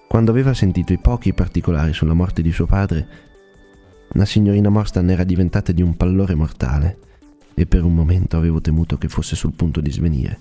Quando 0.09 0.31
aveva 0.31 0.55
sentito 0.55 0.93
i 0.93 0.99
pochi 0.99 1.33
particolari 1.35 1.93
sulla 1.93 2.15
morte 2.15 2.43
di 2.43 2.53
suo 2.53 2.67
padre, 2.67 3.09
la 4.13 4.25
signorina 4.25 4.71
Morstan 4.71 5.11
era 5.11 5.25
diventata 5.25 5.73
di 5.73 5.83
un 5.83 5.97
pallore 5.97 6.35
mortale 6.35 6.99
e 7.55 7.67
per 7.67 7.85
un 7.85 7.95
momento 7.95 8.37
avevo 8.37 8.61
temuto 8.61 8.97
che 8.97 9.09
fosse 9.09 9.37
sul 9.37 9.53
punto 9.53 9.81
di 9.81 9.91
svenire. 9.91 10.39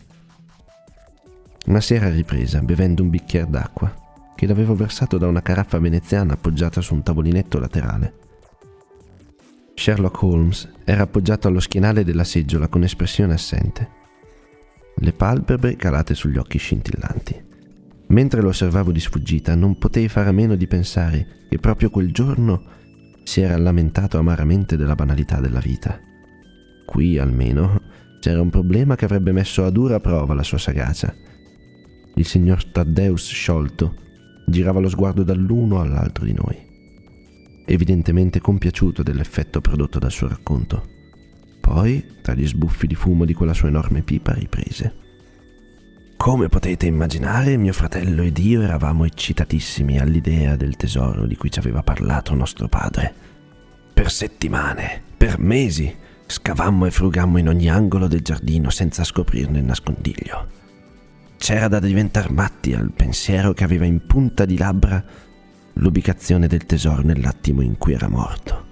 Ma 1.66 1.82
si 1.82 1.96
era 1.96 2.10
ripresa 2.10 2.62
bevendo 2.62 3.04
un 3.04 3.10
bicchiere 3.10 3.50
d'acqua 3.50 4.06
che 4.36 4.48
l'avevo 4.48 4.76
versato 4.76 5.18
da 5.18 5.28
una 5.28 5.42
caraffa 5.42 5.80
veneziana 5.80 6.34
appoggiata 6.34 6.80
su 6.80 6.94
un 6.94 7.04
tavolinetto 7.04 7.60
laterale. 7.60 8.13
Sherlock 9.74 10.22
Holmes 10.22 10.70
era 10.86 11.04
appoggiato 11.04 11.48
allo 11.48 11.60
schienale 11.60 12.04
della 12.04 12.24
seggiola 12.24 12.68
con 12.68 12.84
espressione 12.84 13.34
assente, 13.34 13.90
le 15.00 15.14
palpebre 15.14 15.76
calate 15.76 16.16
sugli 16.16 16.38
occhi 16.38 16.58
scintillanti. 16.58 17.46
Mentre 18.08 18.42
lo 18.42 18.50
osservavo 18.50 18.92
di 18.92 19.00
sfuggita 19.00 19.54
non 19.56 19.78
potei 19.78 20.08
fare 20.08 20.30
a 20.30 20.34
meno 20.34 20.56
di 20.56 20.68
pensare 20.68 21.46
che 21.50 21.60
proprio 21.60 21.90
quel 21.90 22.12
giorno 22.12 22.64
si 23.24 23.42
era 23.42 23.58
lamentato 23.58 24.18
amaramente 24.18 24.78
della 24.78 24.96
banalità 24.96 25.40
della 25.40 25.60
vita. 25.60 26.00
Qui 26.86 27.18
almeno 27.18 27.82
c'era 28.22 28.42
un 28.42 28.50
problema 28.50 28.96
che 28.96 29.06
avrebbe 29.06 29.32
messo 29.32 29.66
a 29.66 29.70
dura 29.70 30.00
prova 30.00 30.34
la 30.34 30.44
sua 30.44 30.58
sagacia. 30.58 31.14
Il 32.16 32.26
signor 32.26 32.64
Taddeus 32.66 33.30
sciolto 33.30 33.96
girava 34.46 34.80
lo 34.80 34.90
sguardo 34.90 35.24
dall'uno 35.24 35.82
all'altro 35.82 36.24
di 36.24 36.34
noi, 36.34 36.56
evidentemente 37.66 38.40
compiaciuto 38.40 39.04
dell'effetto 39.04 39.60
prodotto 39.60 40.00
dal 40.00 40.12
suo 40.12 40.30
racconto. 40.30 40.96
Poi, 41.68 42.02
tra 42.22 42.34
gli 42.34 42.48
sbuffi 42.48 42.88
di 42.88 42.96
fumo 42.96 43.26
di 43.26 43.34
quella 43.34 43.54
sua 43.54 43.68
enorme 43.68 44.02
pipa, 44.02 44.32
riprese. 44.32 44.96
Come 46.16 46.48
potete 46.48 46.86
immaginare, 46.86 47.58
mio 47.58 47.74
fratello 47.74 48.24
ed 48.24 48.38
io 48.38 48.62
eravamo 48.62 49.04
eccitatissimi 49.04 50.00
all'idea 50.00 50.56
del 50.56 50.78
tesoro 50.78 51.26
di 51.26 51.36
cui 51.36 51.52
ci 51.52 51.60
aveva 51.60 51.84
parlato 51.84 52.34
nostro 52.36 52.70
padre. 52.70 53.14
Per 53.94 54.10
settimane, 54.10 55.02
per 55.18 55.40
mesi, 55.40 55.94
scavammo 56.26 56.86
e 56.86 56.92
frugammo 56.92 57.38
in 57.38 57.50
ogni 57.50 57.70
angolo 57.70 58.08
del 58.08 58.22
giardino 58.22 58.70
senza 58.70 59.04
scoprirne 59.04 59.60
il 59.60 59.66
nascondiglio. 59.66 60.48
C'era 61.36 61.68
da 61.68 61.82
diventar 61.82 62.32
matti 62.32 62.74
al 62.76 62.94
pensiero 62.94 63.52
che 63.52 63.66
aveva 63.66 63.84
in 63.84 64.06
punta 64.06 64.46
di 64.46 64.58
labbra 64.58 65.04
l'ubicazione 65.74 66.48
del 66.48 66.66
tesoro 66.66 67.02
nell'attimo 67.02 67.62
in 67.62 67.78
cui 67.78 67.92
era 67.92 68.08
morto. 68.08 68.67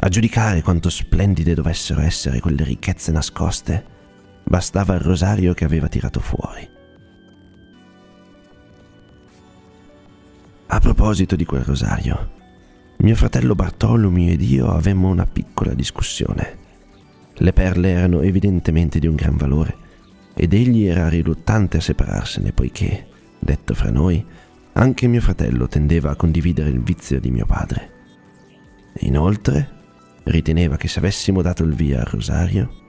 A 0.00 0.08
giudicare 0.08 0.62
quanto 0.62 0.90
splendide 0.90 1.54
dovessero 1.54 2.00
essere 2.00 2.38
quelle 2.38 2.62
ricchezze 2.62 3.10
nascoste, 3.10 3.84
bastava 4.44 4.94
il 4.94 5.00
rosario 5.00 5.54
che 5.54 5.64
aveva 5.64 5.88
tirato 5.88 6.20
fuori. 6.20 6.68
A 10.68 10.78
proposito 10.78 11.34
di 11.34 11.44
quel 11.44 11.62
rosario, 11.62 12.30
mio 12.98 13.16
fratello 13.16 13.56
Bartolomeo 13.56 14.30
ed 14.30 14.40
io 14.40 14.70
avemmo 14.70 15.08
una 15.08 15.26
piccola 15.26 15.74
discussione. 15.74 16.58
Le 17.34 17.52
perle 17.52 17.90
erano 17.90 18.20
evidentemente 18.20 19.00
di 19.00 19.08
un 19.08 19.16
gran 19.16 19.36
valore 19.36 19.76
ed 20.34 20.52
egli 20.52 20.84
era 20.84 21.08
riluttante 21.08 21.78
a 21.78 21.80
separarsene 21.80 22.52
poiché, 22.52 23.08
detto 23.40 23.74
fra 23.74 23.90
noi, 23.90 24.24
anche 24.74 25.08
mio 25.08 25.20
fratello 25.20 25.66
tendeva 25.66 26.12
a 26.12 26.16
condividere 26.16 26.70
il 26.70 26.82
vizio 26.82 27.18
di 27.18 27.32
mio 27.32 27.46
padre. 27.46 27.90
Inoltre, 29.00 29.76
riteneva 30.30 30.76
che 30.76 30.88
se 30.88 30.98
avessimo 30.98 31.42
dato 31.42 31.62
il 31.62 31.74
via 31.74 32.00
al 32.00 32.06
rosario, 32.06 32.86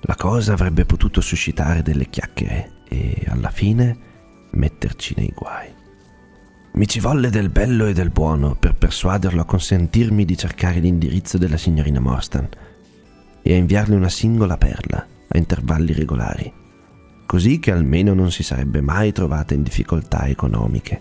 la 0.00 0.14
cosa 0.16 0.52
avrebbe 0.52 0.84
potuto 0.84 1.20
suscitare 1.20 1.82
delle 1.82 2.08
chiacchiere 2.08 2.82
e 2.88 3.24
alla 3.28 3.50
fine 3.50 3.96
metterci 4.50 5.14
nei 5.16 5.32
guai. 5.34 5.68
Mi 6.74 6.88
ci 6.88 7.00
volle 7.00 7.30
del 7.30 7.50
bello 7.50 7.86
e 7.86 7.92
del 7.92 8.10
buono 8.10 8.56
per 8.56 8.74
persuaderlo 8.74 9.42
a 9.42 9.46
consentirmi 9.46 10.24
di 10.24 10.36
cercare 10.36 10.80
l'indirizzo 10.80 11.38
della 11.38 11.58
signorina 11.58 12.00
Morstan 12.00 12.48
e 13.42 13.52
a 13.52 13.56
inviarle 13.56 13.94
una 13.94 14.08
singola 14.08 14.56
perla 14.56 15.06
a 15.28 15.38
intervalli 15.38 15.92
regolari, 15.92 16.52
così 17.26 17.58
che 17.58 17.72
almeno 17.72 18.14
non 18.14 18.30
si 18.30 18.42
sarebbe 18.42 18.80
mai 18.80 19.12
trovata 19.12 19.54
in 19.54 19.62
difficoltà 19.62 20.26
economiche. 20.26 21.00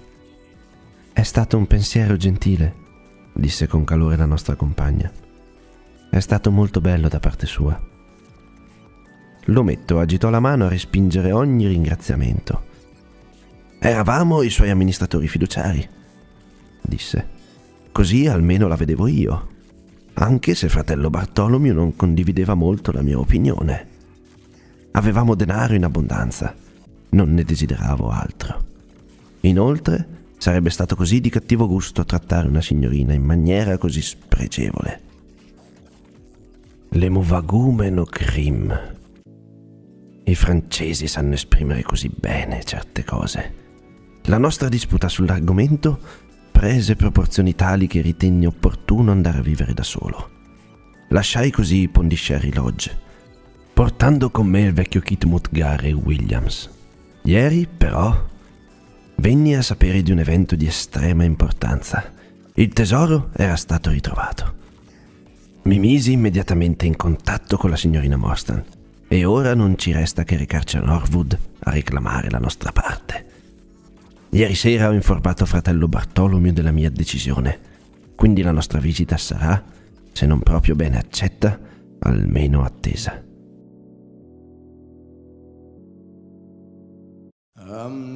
È 1.14 1.24
stato 1.24 1.58
un 1.58 1.68
pensiero 1.68 2.18
gentile, 2.18 2.76
disse 3.34 3.68
con 3.68 3.84
calore 3.84 4.16
la 4.16 4.26
nostra 4.26 4.56
compagna. 4.56 5.12
È 6.10 6.20
stato 6.20 6.52
molto 6.52 6.82
bello 6.82 7.08
da 7.08 7.20
parte 7.20 7.46
sua. 7.46 7.80
L'ometto 9.46 10.00
agitò 10.00 10.30
la 10.30 10.40
mano 10.40 10.66
a 10.66 10.70
respingere 10.70 11.32
ogni 11.32 11.68
ringraziamento. 11.68 12.70
Eravamo 13.80 14.44
i 14.44 14.50
suoi 14.50 14.70
amministratori 14.70 15.28
fiduciari, 15.28 15.88
disse. 16.82 17.40
Così 17.92 18.28
almeno 18.28 18.68
la 18.68 18.76
vedevo 18.76 19.08
io, 19.08 19.48
anche 20.14 20.56
se 20.56 20.70
fratello 20.70 21.10
Bartolomeo 21.10 21.74
non 21.74 21.96
condivideva 21.96 22.54
molto 22.54 22.92
la 22.92 23.02
mia 23.02 23.18
opinione. 23.18 23.88
Avevamo 24.92 25.36
denaro 25.36 25.74
in 25.74 25.84
abbondanza, 25.84 26.54
non 27.10 27.34
ne 27.34 27.44
desideravo 27.44 28.10
altro. 28.10 28.64
Inoltre, 29.42 30.21
sarebbe 30.42 30.72
stato 30.72 30.96
così 30.96 31.22
di 31.22 31.30
cattivo 31.30 31.68
gusto 31.68 32.04
trattare 32.04 32.48
una 32.48 32.62
signorina 32.62 33.14
in 33.14 33.22
maniera 33.22 33.78
così 33.78 34.02
spregevole. 34.02 35.02
Le 36.90 37.10
movagume 37.10 37.92
no 37.92 38.06
crim. 38.06 38.98
I 40.24 40.34
francesi 40.36 41.06
sanno 41.06 41.36
esprimere 41.36 41.84
così 41.84 42.10
bene 42.10 42.64
certe 42.64 43.04
cose. 43.04 43.54
La 44.24 44.40
nostra 44.40 44.68
disputa 44.68 45.08
sull'argomento 45.08 46.00
prese 46.52 46.96
proporzioni 46.96 47.54
tali 47.54 47.86
che 47.86 48.02
ritenni 48.02 48.48
opportuno 48.48 49.12
andare 49.12 49.38
a 49.38 49.44
vivere 49.44 49.76
da 49.76 49.84
solo. 49.84 50.30
Lasciai 51.10 51.52
così 51.52 51.88
Pondisherry 51.88 52.52
Lodge 52.52 53.10
portando 53.74 54.32
con 54.32 54.48
me 54.48 54.62
il 54.62 54.74
vecchio 54.74 55.02
Kitmut 55.02 55.50
Gary 55.52 55.92
Williams. 55.92 56.70
Ieri, 57.24 57.68
però, 57.68 58.30
venni 59.22 59.56
a 59.56 59.62
sapere 59.62 60.02
di 60.02 60.12
un 60.12 60.18
evento 60.18 60.56
di 60.56 60.66
estrema 60.66 61.24
importanza. 61.24 62.12
Il 62.56 62.74
tesoro 62.74 63.30
era 63.36 63.56
stato 63.56 63.92
ritrovato. 63.92 64.56
Mi 65.64 65.78
misi 65.78 66.12
immediatamente 66.12 66.88
in 66.88 66.96
contatto 66.96 67.56
con 67.56 67.70
la 67.70 67.76
signorina 67.76 68.18
Morstan 68.18 68.64
e 69.08 69.24
ora 69.24 69.54
non 69.54 69.78
ci 69.78 69.92
resta 69.92 70.24
che 70.24 70.38
recarci 70.38 70.78
a 70.78 70.82
Norwood 70.82 71.38
a 71.60 71.70
reclamare 71.70 72.32
la 72.32 72.40
nostra 72.40 72.72
parte. 72.72 73.26
Ieri 74.32 74.56
sera 74.56 74.90
ho 74.90 74.94
informato 74.94 75.46
fratello 75.46 75.88
Bartolomeo 75.88 76.52
della 76.52 76.72
mia 76.72 76.90
decisione, 76.90 77.60
quindi 78.16 78.42
la 78.42 78.52
nostra 78.52 78.80
visita 78.80 79.18
sarà, 79.18 79.64
se 80.12 80.26
non 80.26 80.40
proprio 80.40 80.74
bene 80.74 80.98
accetta, 80.98 81.60
almeno 82.00 82.64
attesa. 82.64 83.22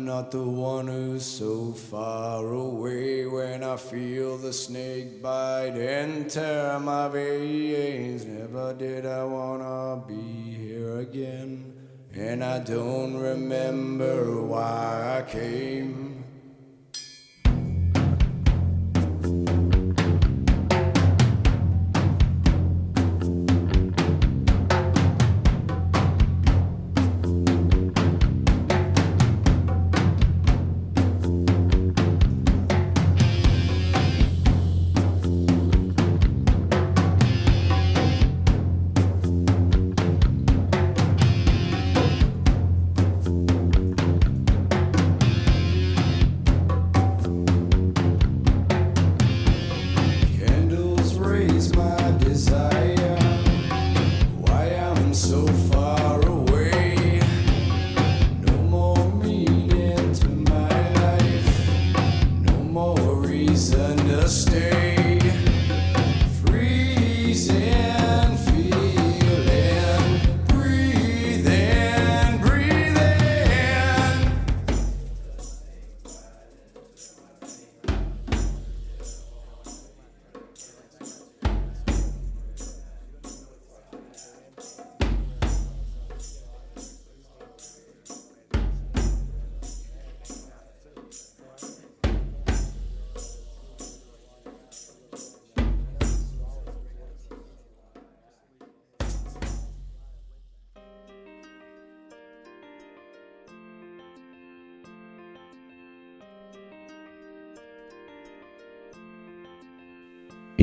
Not 0.05 0.29
the 0.29 0.43
one 0.47 0.85
who's 0.85 1.25
so 1.25 1.71
far 1.71 2.45
away 2.45 3.25
when 3.25 3.63
I 3.63 3.75
feel 3.75 4.37
the 4.37 4.53
snake 4.53 5.19
bite 5.19 5.75
and 5.75 6.29
tear 6.29 6.79
my 6.79 7.07
veins. 7.07 8.23
Never 8.23 8.75
did 8.75 9.07
I 9.07 9.23
wanna 9.23 10.03
be 10.07 10.13
here 10.13 10.99
again, 10.99 11.73
and 12.13 12.43
I 12.43 12.59
don't 12.59 13.17
remember 13.17 14.43
why 14.43 15.17
I 15.17 15.27
came. 15.27 16.24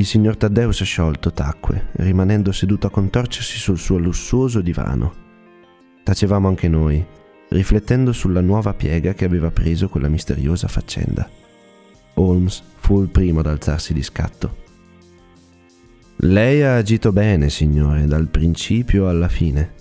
Il 0.03 0.09
signor 0.09 0.37
Taddeus 0.37 0.83
sciolto 0.83 1.33
tacque, 1.33 1.91
rimanendo 1.93 2.51
seduto 2.51 2.89
a 2.89 2.91
contorcersi 2.91 3.57
sul 3.57 3.79
suo 3.79 3.99
lussuoso 3.99 4.61
divano. 4.61 5.15
Tacevamo 6.03 6.49
anche 6.49 6.67
noi, 6.67 7.07
riflettendo 7.51 8.13
sulla 8.13 8.41
nuova 8.41 8.75
piega 8.75 9.15
che 9.15 9.25
aveva 9.25 9.53
preso 9.53 9.89
quella 9.89 10.09
misteriosa 10.09 10.67
faccenda. 10.67 11.31
Holmes 12.15 12.65
fu 12.79 13.01
il 13.01 13.11
primo 13.11 13.39
ad 13.39 13.47
alzarsi 13.47 13.93
di 13.93 14.03
scatto. 14.03 14.57
Lei 16.17 16.65
ha 16.65 16.75
agito 16.75 17.13
bene, 17.13 17.49
signore, 17.49 18.05
dal 18.07 18.27
principio 18.27 19.09
alla 19.09 19.29
fine. 19.29 19.73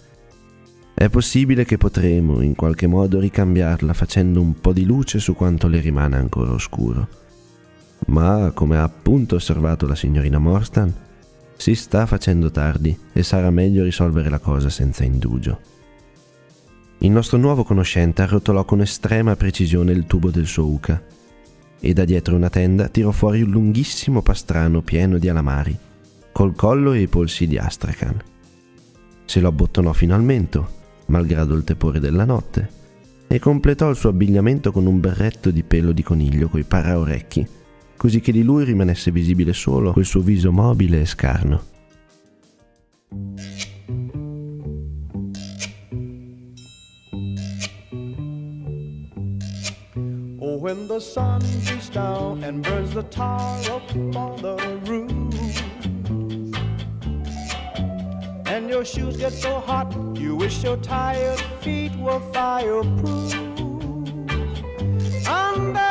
È 0.94 1.10
possibile 1.10 1.66
che 1.66 1.78
potremo 1.78 2.42
in 2.42 2.54
qualche 2.54 2.86
modo 2.86 3.20
ricambiarla 3.20 3.94
facendo 3.94 4.40
un 4.40 4.54
po' 4.54 4.72
di 4.72 4.86
luce 4.86 5.18
su 5.18 5.34
quanto 5.34 5.68
le 5.68 5.80
rimane 5.80 6.18
ancora 6.18 6.52
oscuro. 6.52 7.21
Ma, 8.12 8.52
come 8.54 8.78
ha 8.78 8.84
appunto 8.84 9.36
osservato 9.36 9.88
la 9.88 9.96
signorina 9.96 10.38
Morstan, 10.38 10.94
si 11.56 11.76
sta 11.76 12.06
facendo 12.06 12.52
tardi 12.52 12.98
e 13.14 13.24
sarà 13.24 13.50
meglio 13.52 13.86
risolvere 13.86 14.30
la 14.30 14.40
cosa 14.40 14.70
senza 14.70 15.06
indugio. 15.06 15.60
Il 17.00 17.12
nostro 17.12 17.38
nuovo 17.38 17.64
conoscente 17.64 18.22
arrotolò 18.22 18.66
con 18.66 18.82
estrema 18.82 19.36
precisione 19.36 19.94
il 19.94 20.06
tubo 20.08 20.30
del 20.30 20.46
suo 20.46 20.68
uca 20.68 21.02
e 21.80 21.94
da 21.94 22.04
dietro 22.04 22.36
una 22.36 22.50
tenda 22.50 22.90
tirò 22.90 23.12
fuori 23.12 23.42
un 23.42 23.50
lunghissimo 23.50 24.22
pastrano 24.22 24.82
pieno 24.82 25.18
di 25.18 25.30
alamari, 25.30 25.76
col 26.34 26.54
collo 26.54 26.92
e 26.92 27.02
i 27.02 27.08
polsi 27.08 27.48
di 27.48 27.58
Astrakhan. 27.58 28.22
Se 29.24 29.40
lo 29.40 29.48
abbottonò 29.48 29.94
fino 29.94 30.14
al 30.14 30.22
mento, 30.22 30.80
malgrado 31.08 31.56
il 31.56 31.64
tepore 31.64 32.00
della 32.02 32.26
notte, 32.26 32.70
e 33.28 33.40
completò 33.40 33.90
il 33.90 33.96
suo 33.96 34.10
abbigliamento 34.10 34.74
con 34.74 34.86
un 34.86 35.00
berretto 35.00 35.50
di 35.50 35.64
pelo 35.64 35.94
di 35.94 36.04
coniglio 36.04 36.50
coi 36.50 36.64
paraorecchi, 36.64 37.48
così 38.02 38.20
che 38.20 38.32
di 38.32 38.42
lui 38.42 38.64
rimanesse 38.64 39.12
visibile 39.12 39.54
solo 39.54 39.92
quel 39.92 40.06
suo 40.06 40.22
viso 40.22 40.52
mobile 40.52 41.02
e 41.02 41.06
scarno. 41.06 41.62
Oh, 50.40 50.58
when 50.58 50.88
the 50.88 51.00
sun 51.00 51.42
beats 51.64 51.90
down 51.90 52.44
and 52.44 52.64
burns 52.64 52.92
the 52.96 53.04
tar 53.10 53.60
up 53.70 53.96
on 54.16 54.42
the 54.42 54.58
roof, 54.88 55.64
and 58.48 58.68
your 58.68 58.84
shoes 58.84 59.16
get 59.16 59.32
so 59.32 59.62
hot, 59.64 59.96
you 60.16 60.36
wish 60.36 60.64
your 60.64 60.78
tired 60.78 61.40
feet 61.60 61.96
were 61.98 62.20
fireproof. 62.34 63.36
Under 65.28 65.91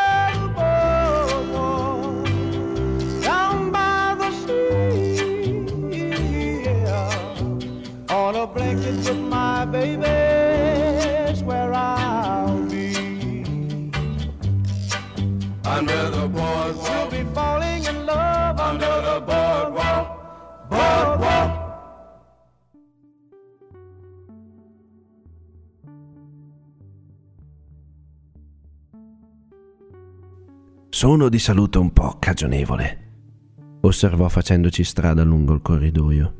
Sono 31.01 31.31
di 31.31 31.39
salute 31.39 31.79
un 31.79 31.95
po' 31.95 32.19
cagionevole, 32.19 33.79
osservò 33.81 34.29
facendoci 34.29 34.85
strada 34.85 35.23
lungo 35.23 35.55
il 35.55 35.63
corridoio. 35.63 36.35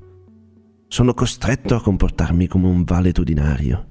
Sono 0.87 1.15
costretto 1.15 1.75
a 1.75 1.81
comportarmi 1.81 2.47
come 2.47 2.67
un 2.67 2.85
valetudinario. 2.85 3.87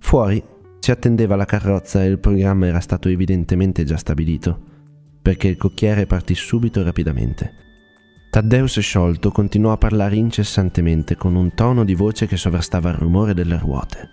Fuori 0.00 0.44
ci 0.80 0.90
attendeva 0.90 1.34
la 1.34 1.46
carrozza 1.46 2.04
e 2.04 2.08
il 2.08 2.18
programma 2.18 2.66
era 2.66 2.80
stato 2.80 3.08
evidentemente 3.08 3.84
già 3.84 3.96
stabilito, 3.96 4.60
perché 5.22 5.48
il 5.48 5.56
cocchiere 5.56 6.04
partì 6.04 6.34
subito 6.34 6.82
rapidamente. 6.82 7.54
Taddeus 8.30 8.80
sciolto 8.80 9.30
continuò 9.30 9.72
a 9.72 9.78
parlare 9.78 10.16
incessantemente 10.16 11.16
con 11.16 11.36
un 11.36 11.54
tono 11.54 11.84
di 11.84 11.94
voce 11.94 12.26
che 12.26 12.36
sovrastava 12.36 12.90
il 12.90 12.96
rumore 12.96 13.32
delle 13.32 13.56
ruote. 13.56 14.10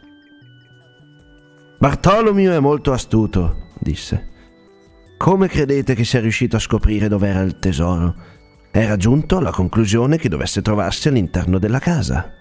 Bartolomeo 1.77 2.53
è 2.53 2.60
molto 2.62 2.93
astuto, 2.93 3.73
disse. 3.82 4.38
Come 5.19 5.49
credete 5.49 5.95
che 5.95 6.05
sia 6.05 6.21
riuscito 6.21 6.55
a 6.55 6.60
scoprire 6.60 7.10
dov'era 7.10 7.41
il 7.41 7.60
tesoro? 7.60 8.15
Era 8.71 8.95
giunto 8.95 9.36
alla 9.36 9.51
conclusione 9.51 10.17
che 10.17 10.29
dovesse 10.29 10.62
trovarsi 10.62 11.10
all'interno 11.10 11.60
della 11.60 11.79
casa. 11.79 12.32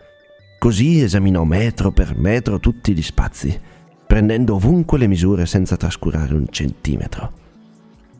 Così 0.60 1.00
esaminò 1.02 1.42
metro 1.42 1.90
per 1.90 2.16
metro 2.16 2.60
tutti 2.60 2.94
gli 2.94 3.02
spazi, 3.02 3.60
prendendo 4.06 4.54
ovunque 4.54 4.96
le 4.96 5.08
misure 5.08 5.44
senza 5.44 5.76
trascurare 5.76 6.32
un 6.34 6.46
centimetro. 6.50 7.32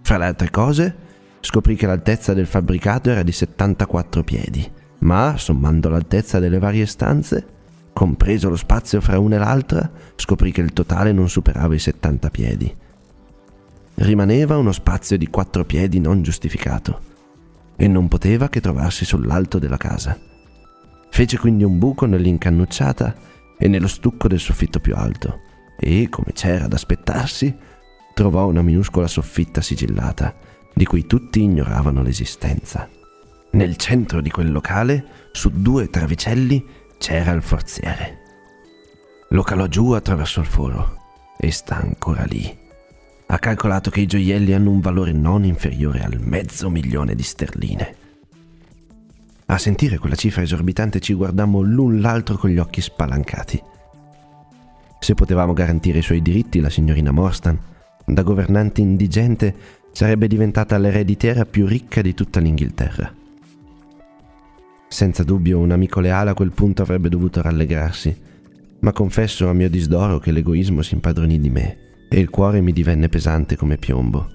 Fra 0.02 0.18
le 0.18 0.24
altre 0.24 0.50
cose, 0.50 0.96
scoprì 1.38 1.76
che 1.76 1.86
l'altezza 1.86 2.34
del 2.34 2.46
fabbricato 2.46 3.10
era 3.10 3.22
di 3.22 3.32
74 3.32 4.24
piedi, 4.24 4.68
ma 4.98 5.36
sommando 5.38 5.88
l'altezza 5.88 6.40
delle 6.40 6.58
varie 6.58 6.86
stanze, 6.86 7.46
compreso 7.92 8.48
lo 8.48 8.56
spazio 8.56 9.00
fra 9.00 9.20
una 9.20 9.36
e 9.36 9.38
l'altra, 9.38 9.88
scoprì 10.16 10.50
che 10.50 10.62
il 10.62 10.72
totale 10.72 11.12
non 11.12 11.28
superava 11.28 11.76
i 11.76 11.78
70 11.78 12.30
piedi. 12.30 12.76
Rimaneva 14.00 14.56
uno 14.56 14.70
spazio 14.70 15.18
di 15.18 15.26
4 15.26 15.64
piedi 15.64 15.98
non 15.98 16.22
giustificato 16.22 17.00
e 17.74 17.88
non 17.88 18.06
poteva 18.06 18.48
che 18.48 18.60
trovarsi 18.60 19.04
sull'alto 19.04 19.58
della 19.58 19.76
casa. 19.76 20.16
Fece 21.10 21.36
quindi 21.36 21.64
un 21.64 21.78
buco 21.78 22.06
nell'incannucciata 22.06 23.16
e 23.58 23.66
nello 23.66 23.88
stucco 23.88 24.28
del 24.28 24.38
soffitto 24.38 24.78
più 24.78 24.94
alto 24.94 25.40
e, 25.76 26.06
come 26.08 26.32
c'era 26.32 26.66
ad 26.66 26.74
aspettarsi, 26.74 27.52
trovò 28.14 28.46
una 28.46 28.62
minuscola 28.62 29.08
soffitta 29.08 29.60
sigillata 29.60 30.32
di 30.72 30.84
cui 30.84 31.04
tutti 31.04 31.42
ignoravano 31.42 32.00
l'esistenza. 32.00 32.88
Nel 33.50 33.76
centro 33.76 34.20
di 34.20 34.30
quel 34.30 34.52
locale, 34.52 35.04
su 35.32 35.50
due 35.50 35.90
travicelli, 35.90 36.64
c'era 36.98 37.32
il 37.32 37.42
forziere. 37.42 38.18
Lo 39.30 39.42
calò 39.42 39.66
giù 39.66 39.90
attraverso 39.90 40.38
il 40.38 40.46
foro 40.46 40.98
e 41.36 41.50
sta 41.50 41.78
ancora 41.78 42.22
lì. 42.22 42.66
Ha 43.30 43.38
calcolato 43.38 43.90
che 43.90 44.00
i 44.00 44.06
gioielli 44.06 44.54
hanno 44.54 44.70
un 44.70 44.80
valore 44.80 45.12
non 45.12 45.44
inferiore 45.44 46.00
al 46.00 46.18
mezzo 46.18 46.70
milione 46.70 47.14
di 47.14 47.22
sterline. 47.22 47.96
A 49.44 49.58
sentire 49.58 49.98
quella 49.98 50.14
cifra 50.14 50.40
esorbitante 50.40 50.98
ci 50.98 51.12
guardammo 51.12 51.60
l'un 51.60 52.00
l'altro 52.00 52.38
con 52.38 52.48
gli 52.48 52.56
occhi 52.56 52.80
spalancati. 52.80 53.62
Se 54.98 55.12
potevamo 55.12 55.52
garantire 55.52 55.98
i 55.98 56.02
suoi 56.02 56.22
diritti, 56.22 56.60
la 56.60 56.70
signorina 56.70 57.10
Morstan, 57.10 57.58
da 58.06 58.22
governante 58.22 58.80
indigente, 58.80 59.54
sarebbe 59.92 60.26
diventata 60.26 60.78
l'ereditiera 60.78 61.44
più 61.44 61.66
ricca 61.66 62.00
di 62.00 62.14
tutta 62.14 62.40
l'Inghilterra. 62.40 63.12
Senza 64.88 65.22
dubbio 65.22 65.58
un 65.58 65.70
amico 65.70 66.00
leale 66.00 66.30
a 66.30 66.34
quel 66.34 66.52
punto 66.52 66.80
avrebbe 66.80 67.10
dovuto 67.10 67.42
rallegrarsi, 67.42 68.22
ma 68.80 68.92
confesso 68.92 69.50
a 69.50 69.52
mio 69.52 69.68
disdoro 69.68 70.18
che 70.18 70.32
l'egoismo 70.32 70.80
si 70.80 70.94
impadronì 70.94 71.38
di 71.38 71.50
me 71.50 71.87
e 72.08 72.18
il 72.18 72.30
cuore 72.30 72.60
mi 72.60 72.72
divenne 72.72 73.08
pesante 73.08 73.56
come 73.56 73.76
piombo. 73.76 74.28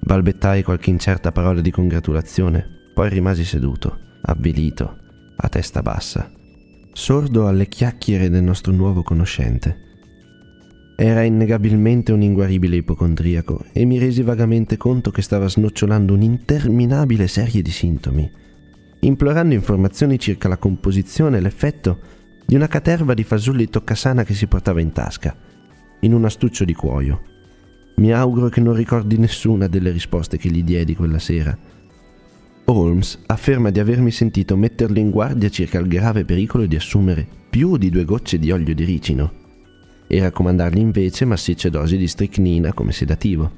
Balbettai 0.00 0.62
qualche 0.62 0.90
incerta 0.90 1.32
parola 1.32 1.60
di 1.60 1.70
congratulazione, 1.70 2.66
poi 2.94 3.08
rimasi 3.10 3.44
seduto, 3.44 3.98
avvilito, 4.22 4.96
a 5.36 5.48
testa 5.48 5.82
bassa, 5.82 6.30
sordo 6.92 7.46
alle 7.46 7.66
chiacchiere 7.66 8.30
del 8.30 8.42
nostro 8.42 8.72
nuovo 8.72 9.02
conoscente. 9.02 9.88
Era 10.96 11.22
innegabilmente 11.22 12.12
un 12.12 12.22
inguaribile 12.22 12.76
ipocondriaco 12.76 13.64
e 13.72 13.84
mi 13.84 13.98
resi 13.98 14.22
vagamente 14.22 14.76
conto 14.76 15.10
che 15.10 15.22
stava 15.22 15.48
snocciolando 15.48 16.12
un'interminabile 16.12 17.26
serie 17.26 17.62
di 17.62 17.70
sintomi, 17.70 18.30
implorando 19.00 19.54
informazioni 19.54 20.18
circa 20.18 20.48
la 20.48 20.58
composizione 20.58 21.38
e 21.38 21.40
l'effetto 21.40 22.00
di 22.44 22.54
una 22.54 22.66
caterva 22.66 23.14
di 23.14 23.22
fasulli 23.22 23.68
toccasana 23.68 24.24
che 24.24 24.34
si 24.34 24.46
portava 24.46 24.80
in 24.80 24.92
tasca, 24.92 25.34
in 26.00 26.14
un 26.14 26.24
astuccio 26.24 26.64
di 26.64 26.74
cuoio. 26.74 27.22
Mi 27.96 28.12
auguro 28.12 28.48
che 28.48 28.60
non 28.60 28.74
ricordi 28.74 29.18
nessuna 29.18 29.66
delle 29.66 29.90
risposte 29.90 30.38
che 30.38 30.48
gli 30.48 30.62
diedi 30.62 30.94
quella 30.94 31.18
sera. 31.18 31.56
Holmes 32.64 33.18
afferma 33.26 33.70
di 33.70 33.80
avermi 33.80 34.10
sentito 34.10 34.56
metterlo 34.56 34.98
in 34.98 35.10
guardia 35.10 35.48
circa 35.48 35.78
il 35.78 35.88
grave 35.88 36.24
pericolo 36.24 36.66
di 36.66 36.76
assumere 36.76 37.26
più 37.50 37.76
di 37.76 37.90
due 37.90 38.04
gocce 38.04 38.38
di 38.38 38.50
olio 38.50 38.74
di 38.74 38.84
ricino 38.84 39.32
e 40.06 40.20
raccomandargli 40.20 40.78
invece 40.78 41.24
massicce 41.24 41.70
dosi 41.70 41.96
di 41.96 42.08
stricnina 42.08 42.72
come 42.72 42.92
sedativo. 42.92 43.50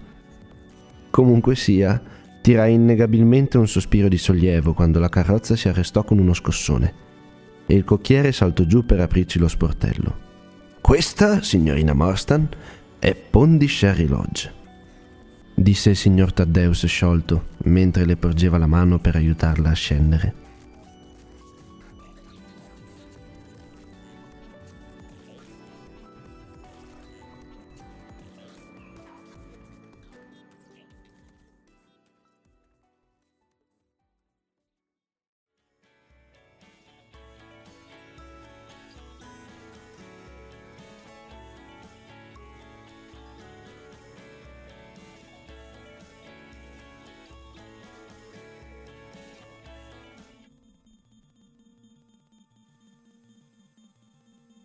Comunque 1.10 1.54
sia, 1.54 2.02
tirai 2.40 2.74
innegabilmente 2.74 3.58
un 3.58 3.68
sospiro 3.68 4.08
di 4.08 4.18
sollievo 4.18 4.74
quando 4.74 4.98
la 4.98 5.08
carrozza 5.08 5.56
si 5.56 5.68
arrestò 5.68 6.04
con 6.04 6.18
uno 6.18 6.34
scossone 6.34 6.94
e 7.66 7.74
il 7.74 7.84
cocchiere 7.84 8.32
saltò 8.32 8.64
giù 8.64 8.84
per 8.84 9.00
aprirci 9.00 9.38
lo 9.38 9.48
sportello. 9.48 10.21
Questa, 10.82 11.42
signorina 11.42 11.92
Morstan, 11.94 12.48
è 12.98 13.14
Pondisherry 13.14 14.06
Lodge, 14.06 14.52
disse 15.54 15.90
il 15.90 15.96
signor 15.96 16.32
Taddeus 16.32 16.86
sciolto 16.86 17.50
mentre 17.64 18.04
le 18.04 18.16
porgeva 18.16 18.58
la 18.58 18.66
mano 18.66 18.98
per 18.98 19.14
aiutarla 19.14 19.70
a 19.70 19.74
scendere. 19.74 20.41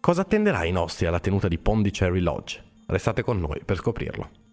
Cosa 0.07 0.21
attenderà 0.21 0.63
i 0.63 0.71
nostri 0.71 1.05
alla 1.05 1.19
tenuta 1.19 1.49
di 1.49 1.57
Pondicherry 1.57 2.21
Lodge? 2.21 2.63
Restate 2.85 3.23
con 3.23 3.41
noi 3.41 3.59
per 3.65 3.75
scoprirlo. 3.75 4.46